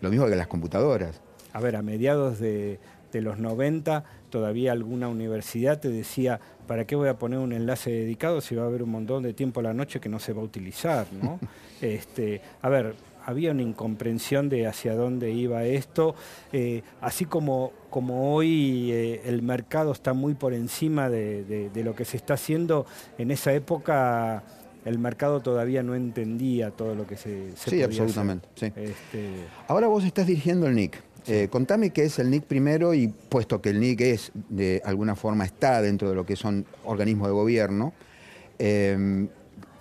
Lo 0.01 0.11
mismo 0.11 0.27
que 0.27 0.37
las 0.37 0.47
computadoras. 0.47 1.21
A 1.53 1.61
ver, 1.61 1.75
a 1.75 1.83
mediados 1.83 2.39
de, 2.39 2.79
de 3.13 3.21
los 3.21 3.39
90 3.39 4.05
todavía 4.31 4.73
alguna 4.73 5.09
universidad 5.09 5.81
te 5.81 5.89
decía, 5.89 6.41
¿para 6.67 6.87
qué 6.87 6.95
voy 6.95 7.09
a 7.09 7.19
poner 7.19 7.39
un 7.39 7.53
enlace 7.53 7.91
dedicado 7.91 8.41
si 8.41 8.55
va 8.55 8.65
a 8.65 8.67
haber 8.67 8.83
un 8.83 8.91
montón 8.91 9.23
de 9.23 9.33
tiempo 9.33 9.61
a 9.61 9.63
la 9.63 9.73
noche 9.73 10.01
que 10.01 10.09
no 10.09 10.19
se 10.19 10.33
va 10.33 10.43
a 10.43 10.45
utilizar? 10.45 11.07
¿no? 11.13 11.41
este, 11.81 12.41
a 12.63 12.69
ver, 12.69 12.95
había 13.27 13.51
una 13.51 13.63
incomprensión 13.63 14.49
de 14.49 14.69
hacia 14.69 14.95
dónde 14.95 15.33
iba 15.33 15.65
esto, 15.65 16.15
eh, 16.53 16.83
así 17.01 17.25
como, 17.25 17.73
como 17.91 18.33
hoy 18.33 18.91
eh, 18.93 19.23
el 19.25 19.43
mercado 19.43 19.91
está 19.91 20.13
muy 20.13 20.35
por 20.35 20.55
encima 20.55 21.11
de, 21.11 21.45
de, 21.45 21.69
de, 21.69 21.85
lo 21.85 21.97
que 21.97 22.05
se 22.05 22.17
está 22.17 22.35
haciendo, 22.35 22.87
en 23.19 23.33
esa 23.33 23.53
época 23.53 24.45
el 24.85 25.01
mercado 25.01 25.41
todavía 25.41 25.83
no 25.83 25.97
entendía 25.97 26.71
todo 26.71 26.95
lo 26.95 27.05
que 27.05 27.17
se, 27.17 27.51
se 27.57 27.71
Sí, 27.71 27.83
absolutamente. 27.83 28.49
Sí. 28.55 28.67
Este... 28.77 29.31
Ahora 29.67 29.89
vos 29.89 30.05
estás 30.05 30.29
dirigiendo 30.29 30.69
el 30.69 30.77
NIC. 30.77 30.95
Sí. 31.25 31.33
Eh, 31.33 31.49
contame 31.51 31.91
qué 31.91 32.05
es 32.05 32.21
el 32.21 32.31
NIC 32.31 32.45
primero 32.45 32.95
y 32.95 33.09
puesto 33.09 33.61
que 33.61 33.71
el 33.71 33.81
NIC 33.81 34.01
es, 34.03 34.31
de 34.49 34.81
alguna 34.85 35.17
forma, 35.17 35.45
está 35.45 35.83
dentro 35.83 36.09
de 36.09 36.15
lo 36.15 36.25
que 36.25 36.37
son 36.37 36.65
organismos 36.85 37.27
de 37.27 37.33
gobierno, 37.33 37.93
eh, 38.61 39.27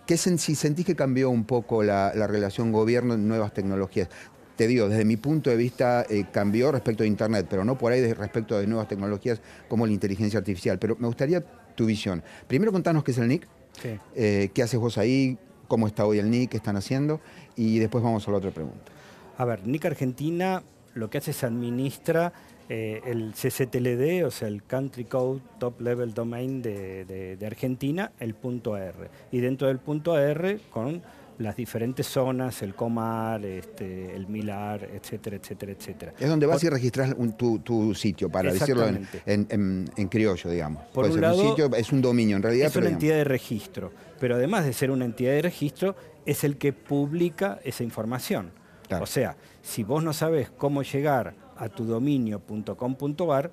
¿qué 0.06 0.18
si 0.18 0.56
sentís 0.56 0.86
que 0.86 0.96
cambió 0.96 1.30
un 1.30 1.46
poco 1.46 1.84
la, 1.84 2.13
la 2.15 2.28
relación 2.28 2.72
gobierno 2.72 3.13
en 3.13 3.28
nuevas 3.28 3.54
tecnologías? 3.54 4.10
te 4.56 4.68
digo, 4.68 4.88
desde 4.88 5.06
mi 5.06 5.18
punto 5.18 5.50
de 5.50 5.58
vista 5.58 6.06
eh, 6.10 6.26
cambió 6.32 6.72
respecto 6.72 7.04
a 7.04 7.06
Internet, 7.06 7.48
pero 7.50 7.65
no 7.65 7.78
por 7.78 7.91
ahí 7.91 8.02
de, 8.02 8.13
respecto 8.13 8.58
de 8.58 8.68
nuevas 8.68 8.88
tecnologías 8.88 9.41
como 9.68 9.86
la 9.86 9.94
inteligencia 9.94 10.39
artificial. 10.39 10.80
Pero 10.80 10.96
me 11.00 11.08
gustaría 11.08 11.41
tu 11.76 11.86
visión. 11.86 12.24
Primero 12.48 12.72
contanos 12.72 13.04
qué 13.04 13.12
es 13.12 13.18
el 13.18 13.28
NIC, 13.28 13.48
sí. 13.82 14.00
eh, 14.15 14.50
qué 14.54 14.63
haces 14.63 14.80
vos 14.80 14.98
ahí, 14.98 15.38
cómo 15.68 15.88
está 15.88 16.06
hoy 16.06 16.20
el 16.20 16.30
NIC, 16.30 16.52
qué 16.52 16.58
están 16.58 16.78
haciendo, 16.78 17.20
y 17.56 17.80
después 17.80 18.04
vamos 18.04 18.28
a 18.28 18.32
la 18.32 18.38
otra 18.38 18.52
pregunta. 18.52 18.91
A 19.38 19.46
ver, 19.46 19.68
NIC 19.68 19.86
Argentina 19.86 20.63
lo 20.94 21.10
que 21.10 21.18
hace 21.18 21.32
es 21.32 21.44
administra 21.44 22.32
eh, 22.67 23.01
el 23.06 23.34
CCTLD, 23.34 24.25
o 24.25 24.32
sea, 24.32 24.47
el 24.47 24.63
Country 24.63 25.06
Code 25.06 25.41
Top 25.60 25.82
Level 25.82 26.13
Domain 26.13 26.62
de, 26.62 27.06
de, 27.06 27.38
de 27.38 27.45
Argentina, 27.45 28.12
el 28.19 28.34
punto 28.34 28.78
.r. 28.78 29.10
Y 29.32 29.39
dentro 29.39 29.67
del 29.67 29.80
punto 29.80 30.17
.r 30.17 30.60
con 30.71 31.01
las 31.38 31.56
diferentes 31.56 32.08
zonas, 32.08 32.62
el 32.62 32.75
Comar, 32.75 33.43
este, 33.45 34.15
el 34.15 34.28
Milar, 34.28 34.89
etcétera, 34.93 35.36
etcétera, 35.36 35.71
etcétera. 35.73 36.13
Es 36.17 36.30
donde 36.30 36.45
vas 36.45 36.62
Por, 36.62 36.67
y 36.67 36.69
registras 36.69 37.13
un, 37.17 37.34
tu, 37.34 37.60
tu, 37.60 37.93
sitio, 37.93 38.30
para 38.30 38.51
decirlo 38.51 38.88
en, 38.88 39.08
en, 39.25 39.47
en, 39.49 39.91
en, 39.95 40.08
criollo, 40.08 40.49
digamos. 40.49 40.84
Por 40.86 41.06
un, 41.06 41.21
lado, 41.21 41.41
un 41.41 41.49
sitio 41.49 41.75
es 41.75 41.91
un 41.91 42.01
dominio, 42.01 42.38
en 42.38 42.43
realidad. 42.43 42.67
Es 42.67 42.75
una 42.75 42.89
entidad 42.89 43.15
de 43.15 43.25
registro, 43.25 43.91
pero 44.19 44.36
además 44.36 44.65
de 44.65 44.73
ser 44.73 44.91
una 44.91 45.06
entidad 45.06 45.32
de 45.32 45.41
registro, 45.41 45.95
es 46.25 46.43
el 46.43 46.58
que 46.58 46.73
publica 46.73 47.60
esa 47.63 47.84
información. 47.84 48.51
Claro. 48.88 49.04
O 49.04 49.08
sea, 49.08 49.36
si 49.62 49.84
vos 49.84 50.04
no 50.04 50.13
sabes 50.13 50.49
cómo 50.49 50.84
llegar 50.84 51.34
a 51.58 51.70
tu 51.70 51.86
dominio.com.ar, 51.86 53.52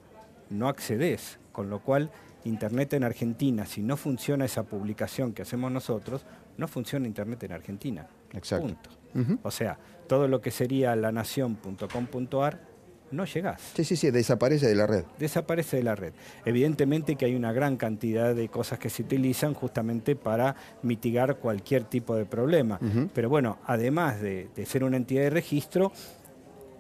no 0.51 0.69
accedes, 0.69 1.39
con 1.53 1.71
lo 1.71 1.81
cual 1.81 2.11
Internet 2.45 2.95
en 2.95 3.05
Argentina, 3.05 3.67
si 3.67 3.83
no 3.83 3.97
funciona 3.97 4.45
esa 4.45 4.65
publicación 4.65 5.33
que 5.33 5.43
hacemos 5.43 5.71
nosotros, 5.71 6.25
no 6.57 6.69
funciona 6.69 7.07
Internet 7.07 7.43
en 7.45 7.53
Argentina. 7.53 8.07
Exacto. 8.33 8.67
Punto. 8.67 8.91
Uh 9.15 9.19
-huh. 9.19 9.39
O 9.43 9.51
sea, 9.51 9.79
todo 10.09 10.27
lo 10.29 10.41
que 10.41 10.51
sería 10.51 10.97
lanación.com.ar 10.97 12.73
no 13.13 13.27
llegás. 13.27 13.61
Sí, 13.75 13.85
sí, 13.85 13.95
sí, 13.97 14.11
desaparece 14.11 14.67
de 14.67 14.75
la 14.75 14.87
red. 14.87 15.05
Desaparece 15.19 15.77
de 15.77 15.83
la 15.83 15.95
red. 15.95 16.15
Evidentemente 16.45 17.17
que 17.17 17.27
hay 17.27 17.35
una 17.35 17.53
gran 17.53 17.77
cantidad 17.77 18.35
de 18.35 18.49
cosas 18.49 18.79
que 18.79 18.89
se 18.89 19.03
utilizan 19.03 19.55
justamente 19.55 20.17
para 20.17 20.57
mitigar 20.83 21.37
cualquier 21.37 21.85
tipo 21.85 22.17
de 22.17 22.25
problema. 22.25 22.81
Pero 23.15 23.29
bueno, 23.29 23.59
además 23.67 24.21
de, 24.21 24.49
de 24.57 24.67
ser 24.67 24.83
una 24.83 24.97
entidad 24.97 25.23
de 25.23 25.31
registro, 25.31 25.93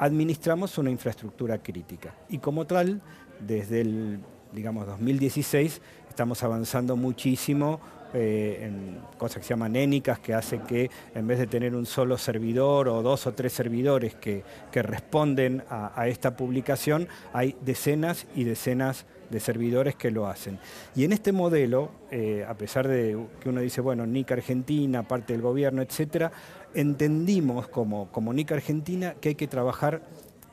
administramos 0.02 0.78
una 0.78 0.90
infraestructura 0.90 1.58
crítica. 1.58 2.12
Y 2.28 2.38
como 2.38 2.66
tal, 2.66 3.00
desde 3.38 3.82
el, 3.82 4.18
digamos, 4.52 4.84
2016 4.84 5.80
estamos 6.08 6.42
avanzando 6.42 6.96
muchísimo 6.96 7.80
eh, 8.12 8.66
en 8.66 8.98
cosas 9.16 9.38
que 9.38 9.44
se 9.44 9.50
llaman 9.50 9.76
énicas, 9.76 10.18
que 10.18 10.34
hace 10.34 10.58
que 10.58 10.90
en 11.14 11.28
vez 11.28 11.38
de 11.38 11.46
tener 11.46 11.76
un 11.76 11.86
solo 11.86 12.18
servidor 12.18 12.88
o 12.88 13.00
dos 13.00 13.28
o 13.28 13.32
tres 13.32 13.52
servidores 13.52 14.16
que, 14.16 14.42
responden 14.74 15.62
a, 15.70 16.08
esta 16.08 16.36
publicación, 16.36 17.06
hay 17.32 17.54
decenas 17.60 18.26
y 18.34 18.42
decenas 18.42 19.06
de 19.30 19.38
servidores 19.38 19.94
que 19.94 20.10
lo 20.10 20.26
hacen. 20.26 20.58
Y 20.96 21.04
en 21.04 21.12
este 21.12 21.30
modelo, 21.30 21.92
eh, 22.10 22.44
a 22.46 22.54
pesar 22.54 22.88
de 22.88 23.16
que 23.40 23.48
uno 23.48 23.60
dice, 23.60 23.80
bueno, 23.80 24.04
NIC 24.04 24.32
Argentina, 24.32 25.04
parte 25.04 25.32
del 25.32 25.42
gobierno, 25.42 25.80
etcétera, 25.80 26.32
entendimos 26.74 27.68
como, 27.68 28.08
NIC 28.32 28.52
Argentina 28.52 29.14
que 29.20 29.30
hay 29.30 29.34
que 29.34 29.48
trabajar 29.48 30.02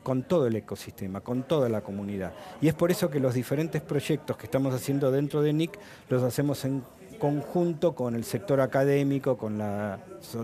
con 0.02 0.22
todo 0.22 0.46
el 0.46 0.56
ecosistema, 0.56 1.20
con 1.20 1.42
toda 1.42 1.68
la 1.68 1.82
comunidad. 1.82 2.32
Y 2.60 2.68
es 2.68 2.74
por 2.74 2.90
eso 2.90 3.10
que 3.10 3.20
los 3.20 3.34
diferentes 3.34 3.82
proyectos 3.82 4.36
que 4.36 4.46
estamos 4.46 4.74
haciendo 4.74 5.10
dentro 5.10 5.42
de 5.42 5.52
NIC 5.52 5.78
los 6.08 6.22
hacemos 6.22 6.64
en 6.64 6.82
conjunto 7.18 7.94
con 7.94 8.14
el 8.14 8.24
sector 8.24 8.60
académico, 8.60 9.36
con 9.36 9.58
la, 9.58 10.00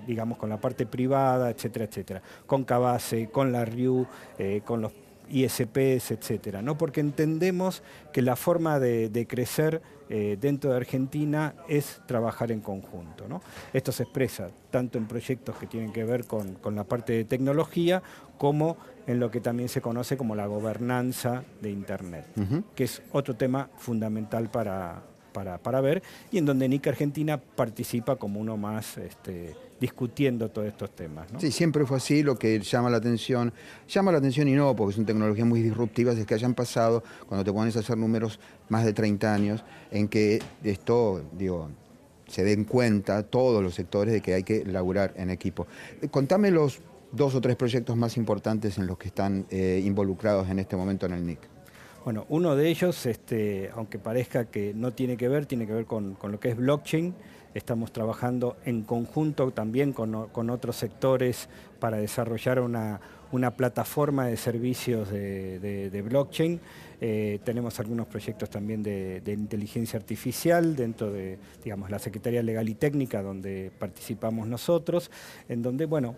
digamos, 0.07 0.37
con 0.37 0.51
la 0.51 0.61
parte 0.61 0.85
privada, 0.85 1.51
etcétera, 1.51 1.87
etcétera, 1.87 2.23
con 2.47 2.65
Cabase, 2.65 3.31
con 3.31 3.51
la 3.51 3.65
RIU, 3.65 4.07
eh, 4.39 4.61
con 4.65 4.83
los 4.83 4.93
ISPs, 5.31 6.11
etcétera, 6.11 6.62
¿no? 6.62 6.79
Porque 6.79 7.01
entendemos 7.01 7.83
que 8.12 8.23
la 8.23 8.37
forma 8.37 8.79
de, 8.79 9.27
crecer 9.29 9.83
eh, 10.09 10.37
dentro 10.41 10.71
de 10.71 10.77
Argentina 10.77 11.55
es 11.69 12.01
trabajar 12.07 12.53
en 12.53 12.61
conjunto. 12.61 13.29
¿no? 13.29 13.43
Esto 13.73 13.93
se 13.93 14.05
expresa 14.05 14.51
tanto 14.71 14.99
en 14.99 15.07
proyectos 15.07 15.57
que 15.57 15.67
tienen 15.67 15.93
que 15.93 16.05
ver 16.05 16.25
con, 16.27 16.59
la 16.75 16.85
parte 16.85 17.12
de 17.12 17.25
tecnología 17.25 18.03
como 18.39 18.77
en 19.07 19.21
lo 19.21 19.31
que 19.31 19.41
también 19.41 19.69
se 19.69 19.81
conoce 19.81 20.17
como 20.17 20.35
la 20.35 20.47
gobernanza 20.47 21.45
de 21.61 21.71
Internet, 21.71 22.27
que 22.75 22.85
es 22.85 23.03
otro 23.12 23.35
tema 23.35 23.71
fundamental 23.77 24.51
para, 24.51 25.03
para, 25.62 25.81
ver, 25.81 26.03
y 26.31 26.39
en 26.39 26.47
donde 26.47 26.69
NIC 26.69 26.89
Argentina 26.89 27.39
participa 27.39 28.17
como 28.17 28.41
uno 28.41 28.57
más 28.57 28.99
este, 28.99 29.55
discutiendo 29.81 30.51
todos 30.51 30.69
estos 30.69 30.91
temas. 30.95 31.27
Sí, 31.39 31.51
siempre 31.51 31.85
fue 31.85 31.99
así, 31.99 32.23
lo 32.23 32.37
que 32.39 32.61
llama 32.61 32.91
la 32.91 32.97
atención, 32.97 33.53
llama 33.89 34.12
la 34.12 34.19
atención 34.19 34.49
y 34.49 34.53
no, 34.53 34.75
porque 34.75 34.95
son 34.95 35.05
tecnologías 35.07 35.47
muy 35.47 35.62
disruptivas, 35.62 36.17
es 36.17 36.27
que 36.27 36.35
hayan 36.35 36.55
pasado, 36.55 37.03
cuando 37.27 37.45
te 37.45 37.53
pones 37.53 37.77
a 37.77 37.81
hacer 37.81 37.97
números, 37.97 38.41
más 38.69 38.85
de 38.85 38.93
30 38.93 39.33
años, 39.33 39.65
en 39.91 40.09
que 40.09 40.41
esto, 40.65 41.23
digo, 41.37 41.69
se 42.27 42.45
den 42.45 42.65
cuenta 42.65 43.23
todos 43.23 43.62
los 43.62 43.75
sectores 43.75 44.12
de 44.12 44.21
que 44.21 44.35
hay 44.35 44.43
que 44.43 44.65
laburar 44.65 45.12
en 45.17 45.31
equipo. 45.31 45.67
Eh, 46.03 46.09
contame 46.09 46.51
los 46.51 46.81
dos 47.12 47.35
o 47.35 47.41
tres 47.41 47.57
proyectos 47.57 47.97
más 47.97 48.17
importantes 48.17 48.79
en 48.79 48.87
los 48.87 48.99
que 48.99 49.09
están 49.09 49.47
eh, 49.51 49.81
involucrados 49.85 50.49
en 50.49 50.59
este 50.59 50.77
momento 50.77 51.07
en 51.07 51.12
el 51.12 51.27
NIC. 51.27 51.39
Bueno, 52.05 52.25
uno 52.29 52.55
de 52.55 52.69
ellos, 52.69 53.05
este, 53.07 53.71
aunque 53.75 53.99
parezca 53.99 54.45
que 54.45 54.73
no 54.75 54.93
tiene 54.93 55.17
que 55.17 55.29
ver, 55.29 55.47
tiene 55.47 55.67
que 55.67 55.73
ver 55.73 55.87
con, 55.87 56.17
lo 56.23 56.39
que 56.39 56.51
es 56.51 56.57
blockchain. 56.57 57.15
Estamos 57.57 57.90
trabajando 57.90 58.59
en 58.66 58.83
conjunto 58.83 59.51
también 59.51 59.95
con, 59.95 60.29
con 60.29 60.51
otros 60.51 60.77
sectores 60.77 61.49
para 61.81 61.97
desarrollar 61.97 62.61
una, 62.61 63.01
una 63.33 63.53
plataforma 63.53 64.27
de 64.27 64.37
servicios 64.37 65.09
de, 65.11 66.05
blockchain. 66.05 66.61
Eh, 67.00 67.40
tenemos 67.44 67.78
algunos 67.80 68.06
proyectos 68.06 68.48
también 68.48 68.82
de, 68.82 69.22
inteligencia 69.26 69.98
artificial 69.98 70.76
dentro 70.76 71.12
de 71.12 71.38
digamos, 71.62 71.90
la 71.90 71.98
Secretaría 71.98 72.42
Legal 72.42 72.68
y 72.68 72.74
Técnica, 72.74 73.22
donde 73.22 73.70
participamos 73.78 74.46
nosotros, 74.48 75.11
en 75.48 75.62
donde, 75.62 75.87
bueno, 75.87 76.16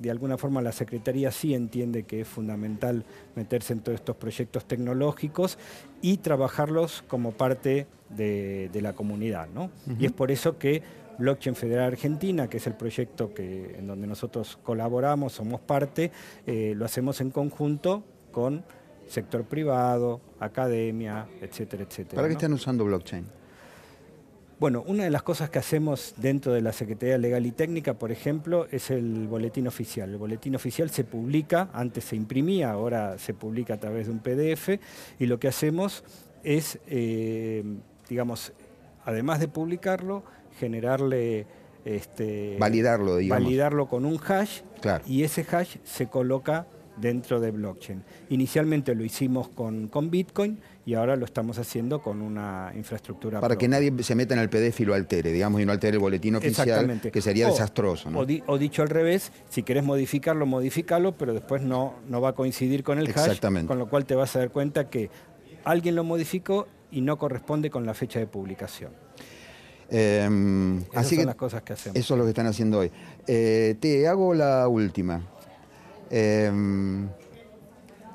de 0.00 0.10
alguna 0.10 0.38
forma 0.38 0.62
la 0.62 0.72
Secretaría 0.72 1.30
sí 1.30 1.54
entiende 1.54 2.04
que 2.04 2.22
es 2.22 2.28
fundamental 2.28 3.04
meterse 3.36 3.72
en 3.72 3.80
todos 3.80 3.96
estos 3.96 4.16
proyectos 4.16 4.64
tecnológicos 4.66 5.58
y 6.02 6.18
trabajarlos 6.18 7.04
como 7.06 7.32
parte 7.32 7.86
de, 8.10 8.70
la 8.82 8.92
comunidad. 8.92 9.48
¿no? 9.54 9.70
Y 9.98 10.06
es 10.06 10.12
por 10.12 10.30
eso 10.30 10.58
que 10.58 10.82
Blockchain 11.18 11.54
Federal 11.54 11.92
Argentina, 11.92 12.48
que 12.48 12.58
es 12.58 12.66
el 12.66 12.74
proyecto 12.74 13.32
que, 13.34 13.76
en 13.78 13.86
donde 13.86 14.06
nosotros 14.06 14.58
colaboramos, 14.62 15.32
somos 15.32 15.60
parte, 15.60 16.10
eh, 16.46 16.74
lo 16.76 16.84
hacemos 16.84 17.20
en 17.20 17.30
conjunto 17.30 18.04
con 18.32 18.64
sector 19.08 19.44
privado, 19.44 20.20
academia, 20.40 21.26
etcétera, 21.40 21.84
etcétera. 21.84 22.16
¿Para 22.16 22.28
qué 22.28 22.34
están 22.34 22.52
usando 22.52 22.84
blockchain? 22.84 23.24
Bueno, 24.60 24.84
una 24.86 25.04
de 25.04 25.10
las 25.10 25.22
cosas 25.22 25.50
que 25.50 25.58
hacemos 25.58 26.14
dentro 26.16 26.52
de 26.52 26.62
la 26.62 26.72
Secretaría 26.72 27.18
Legal 27.18 27.44
y 27.44 27.50
Técnica, 27.50 27.94
por 27.94 28.12
ejemplo, 28.12 28.66
es 28.70 28.90
el 28.90 29.26
boletín 29.26 29.66
oficial. 29.66 30.10
El 30.10 30.16
boletín 30.16 30.54
oficial 30.54 30.90
se 30.90 31.02
publica, 31.02 31.70
antes 31.72 32.04
se 32.04 32.16
imprimía, 32.16 32.70
ahora 32.70 33.18
se 33.18 33.34
publica 33.34 33.74
a 33.74 33.76
través 33.78 34.06
de 34.06 34.12
un 34.12 34.20
PDF, 34.20 34.80
y 35.18 35.26
lo 35.26 35.40
que 35.40 35.48
hacemos 35.48 36.04
es, 36.44 36.78
eh, 36.86 37.64
digamos, 38.08 38.52
además 39.04 39.40
de 39.40 39.48
publicarlo, 39.48 40.22
generarle... 40.58 41.46
Este, 41.84 42.56
validarlo, 42.58 43.16
digamos. 43.16 43.44
Validarlo 43.44 43.88
con 43.88 44.06
un 44.06 44.18
hash 44.26 44.62
y 45.06 45.24
ese 45.24 45.44
hash 45.50 45.76
se 45.84 46.06
coloca 46.06 46.66
dentro 46.96 47.40
de 47.40 47.50
blockchain. 47.50 48.02
Inicialmente 48.30 48.94
lo 48.94 49.04
hicimos 49.04 49.48
con, 49.48 49.88
con 49.88 50.10
Bitcoin 50.10 50.58
y 50.86 50.94
ahora 50.94 51.16
lo 51.16 51.24
estamos 51.24 51.58
haciendo 51.58 52.02
con 52.02 52.22
una 52.22 52.72
infraestructura. 52.74 53.40
Para 53.40 53.56
que 53.56 53.68
nadie 53.68 53.92
se 54.02 54.14
meta 54.14 54.34
en 54.34 54.40
el 54.40 54.48
PDF 54.48 54.80
y 54.80 54.84
lo 54.84 54.94
altere, 54.94 55.32
digamos, 55.32 55.60
y 55.60 55.66
no 55.66 55.72
altere 55.72 55.94
el 55.94 56.00
boletín 56.00 56.36
oficial, 56.36 57.00
que 57.00 57.22
sería 57.22 57.48
desastroso. 57.48 58.10
O, 58.46 58.58
dicho 58.58 58.82
al 58.82 58.88
revés, 58.88 59.32
si 59.48 59.62
querés 59.62 59.84
modificarlo, 59.84 60.46
modifícalo, 60.46 61.16
pero 61.16 61.34
después 61.34 61.62
no, 61.62 61.94
no 62.08 62.20
va 62.20 62.30
a 62.30 62.34
coincidir 62.34 62.84
con 62.84 62.98
el 62.98 63.08
hash, 63.14 63.40
con 63.66 63.78
lo 63.78 63.88
cual 63.88 64.04
te 64.04 64.14
vas 64.14 64.34
a 64.36 64.40
dar 64.40 64.50
cuenta 64.50 64.88
que 64.88 65.10
alguien 65.64 65.94
lo 65.94 66.04
modificó 66.04 66.66
y 66.90 67.00
no 67.00 67.18
corresponde 67.18 67.70
con 67.70 67.86
la 67.86 67.94
fecha 67.94 68.18
de 68.18 68.26
publicación. 68.26 68.92
Em, 69.90 70.78
Esas 70.78 70.96
así 70.96 71.14
son 71.14 71.22
que 71.22 71.26
las 71.26 71.34
cosas 71.34 71.62
que 71.62 71.72
hacemos. 71.72 71.96
Eso 71.96 72.14
es 72.14 72.18
lo 72.18 72.24
que 72.24 72.30
están 72.30 72.46
haciendo 72.46 72.78
hoy. 72.78 72.90
Eh, 73.26 73.76
te 73.80 74.08
hago 74.08 74.34
la 74.34 74.66
última. 74.68 75.22
Em, 76.16 77.08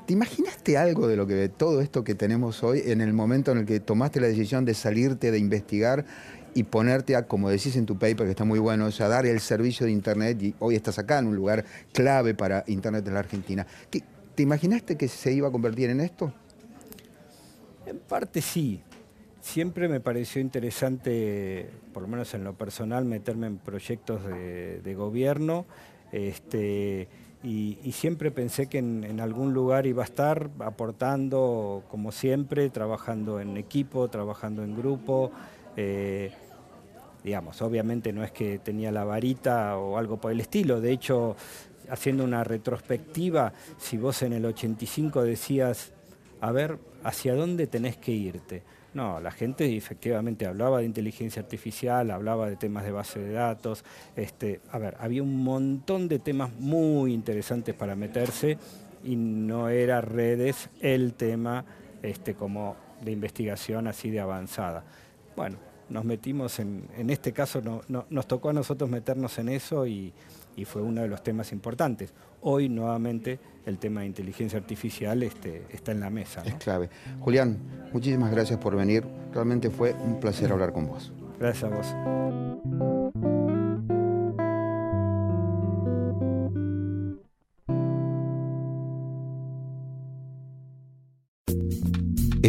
¿Te 0.06 0.14
imaginaste 0.14 0.78
algo 0.78 1.06
de 1.06 1.16
lo 1.16 1.26
que 1.26 1.34
de 1.34 1.50
todo 1.50 1.82
esto 1.82 2.02
que 2.02 2.14
tenemos 2.14 2.64
hoy 2.64 2.80
en 2.86 3.02
el 3.02 3.12
momento 3.12 3.52
en 3.52 3.58
el 3.58 3.66
que 3.66 3.78
tomaste 3.78 4.20
la 4.20 4.26
decisión 4.26 4.64
de 4.64 4.72
salirte 4.72 5.30
de 5.30 5.38
investigar 5.38 6.06
y 6.54 6.62
ponerte 6.62 7.14
a, 7.14 7.26
como 7.26 7.50
decís 7.50 7.76
en 7.76 7.84
tu 7.84 7.98
paper, 7.98 8.24
que 8.24 8.30
está 8.30 8.44
muy 8.44 8.58
bueno, 8.58 8.86
o 8.86 8.90
sea, 8.90 9.08
dar 9.08 9.26
el 9.26 9.38
servicio 9.40 9.84
de 9.84 9.92
Internet 9.92 10.42
y 10.42 10.54
hoy 10.60 10.76
estás 10.76 10.98
acá 10.98 11.18
en 11.18 11.26
un 11.26 11.36
lugar 11.36 11.66
clave 11.92 12.32
para 12.32 12.64
Internet 12.68 13.06
en 13.06 13.12
la 13.12 13.20
Argentina. 13.20 13.66
¿Te 13.90 14.42
imaginaste 14.42 14.96
que 14.96 15.06
se 15.06 15.32
iba 15.32 15.48
a 15.48 15.52
convertir 15.52 15.90
en 15.90 16.00
esto? 16.00 16.32
En 17.84 17.98
parte 17.98 18.40
sí, 18.40 18.82
Siempre 19.40 19.88
me 19.88 20.00
pareció 20.00 20.40
interesante, 20.40 21.70
por 21.94 22.02
lo 22.02 22.08
menos 22.08 22.34
en 22.34 22.44
lo 22.44 22.54
personal, 22.54 23.06
meterme 23.06 23.46
en 23.46 23.56
proyectos 23.56 24.22
de, 24.24 24.94
gobierno 24.94 25.64
este, 26.12 27.08
y, 27.42 27.78
siempre 27.92 28.30
pensé 28.30 28.66
que 28.66 28.78
en, 28.78 29.20
algún 29.20 29.54
lugar 29.54 29.86
iba 29.86 30.02
a 30.02 30.04
estar 30.04 30.50
aportando, 30.58 31.84
como 31.90 32.12
siempre, 32.12 32.68
trabajando 32.68 33.40
en 33.40 33.56
equipo, 33.56 34.08
trabajando 34.08 34.62
en 34.62 34.76
grupo. 34.76 35.32
Eh, 35.76 36.32
digamos, 37.24 37.62
obviamente 37.62 38.12
no 38.12 38.22
es 38.24 38.32
que 38.32 38.58
tenía 38.58 38.92
la 38.92 39.04
varita 39.04 39.78
o 39.78 39.96
algo 39.96 40.18
por 40.18 40.32
el 40.32 40.40
estilo, 40.40 40.80
de 40.80 40.92
hecho, 40.92 41.36
haciendo 41.88 42.24
una 42.24 42.44
retrospectiva, 42.44 43.52
si 43.78 43.96
vos 43.96 44.22
en 44.22 44.34
el 44.34 44.44
85 44.44 45.22
decías, 45.22 45.92
a 46.40 46.52
ver, 46.52 46.78
¿hacia 47.04 47.34
dónde 47.34 47.66
tenés 47.66 47.96
que 47.96 48.12
irte? 48.12 48.62
No, 48.92 49.20
la 49.20 49.30
gente 49.30 49.76
efectivamente 49.76 50.46
hablaba 50.46 50.80
de 50.80 50.84
inteligencia 50.84 51.40
artificial, 51.40 52.10
hablaba 52.10 52.48
de 52.48 52.56
temas 52.56 52.84
de 52.84 52.90
base 52.90 53.20
de 53.20 53.32
datos. 53.32 53.84
Este, 54.16 54.60
a 54.72 54.78
ver, 54.78 54.96
había 54.98 55.22
un 55.22 55.44
montón 55.44 56.08
de 56.08 56.18
temas 56.18 56.52
muy 56.58 57.14
interesantes 57.14 57.74
para 57.74 57.94
meterse 57.94 58.58
y 59.04 59.14
no 59.14 59.68
era 59.68 60.00
redes 60.00 60.70
el 60.80 61.14
tema 61.14 61.64
este, 62.02 62.34
como 62.34 62.76
de 63.00 63.12
investigación 63.12 63.86
así 63.86 64.10
de 64.10 64.20
avanzada. 64.20 64.84
Bueno, 65.36 65.56
nos 65.90 66.04
metimos 66.04 66.58
en, 66.58 66.88
en 66.96 67.10
este 67.10 67.32
caso, 67.32 67.60
no, 67.60 68.06
nos 68.08 68.26
tocó 68.26 68.50
a 68.50 68.52
nosotros 68.52 68.88
meternos 68.88 69.38
en 69.38 69.48
eso 69.48 69.86
y, 69.86 70.12
y 70.56 70.64
fue 70.64 70.82
uno 70.82 71.02
de 71.02 71.08
los 71.08 71.22
temas 71.22 71.52
importantes. 71.52 72.12
Hoy 72.42 72.68
nuevamente 72.68 73.38
el 73.66 73.78
tema 73.78 74.00
de 74.00 74.06
inteligencia 74.06 74.58
artificial 74.58 75.22
este, 75.22 75.66
está 75.70 75.92
en 75.92 76.00
la 76.00 76.10
mesa. 76.10 76.42
Es 76.44 76.54
clave. 76.54 76.88
Julián, 77.20 77.58
muchísimas 77.92 78.30
gracias 78.30 78.58
por 78.58 78.76
venir. 78.76 79.04
Realmente 79.32 79.70
fue 79.70 79.92
un 79.94 80.20
placer 80.20 80.50
hablar 80.52 80.72
con 80.72 80.86
vos. 80.86 81.12
Gracias 81.38 81.70
a 81.70 81.76
vos. 81.76 83.39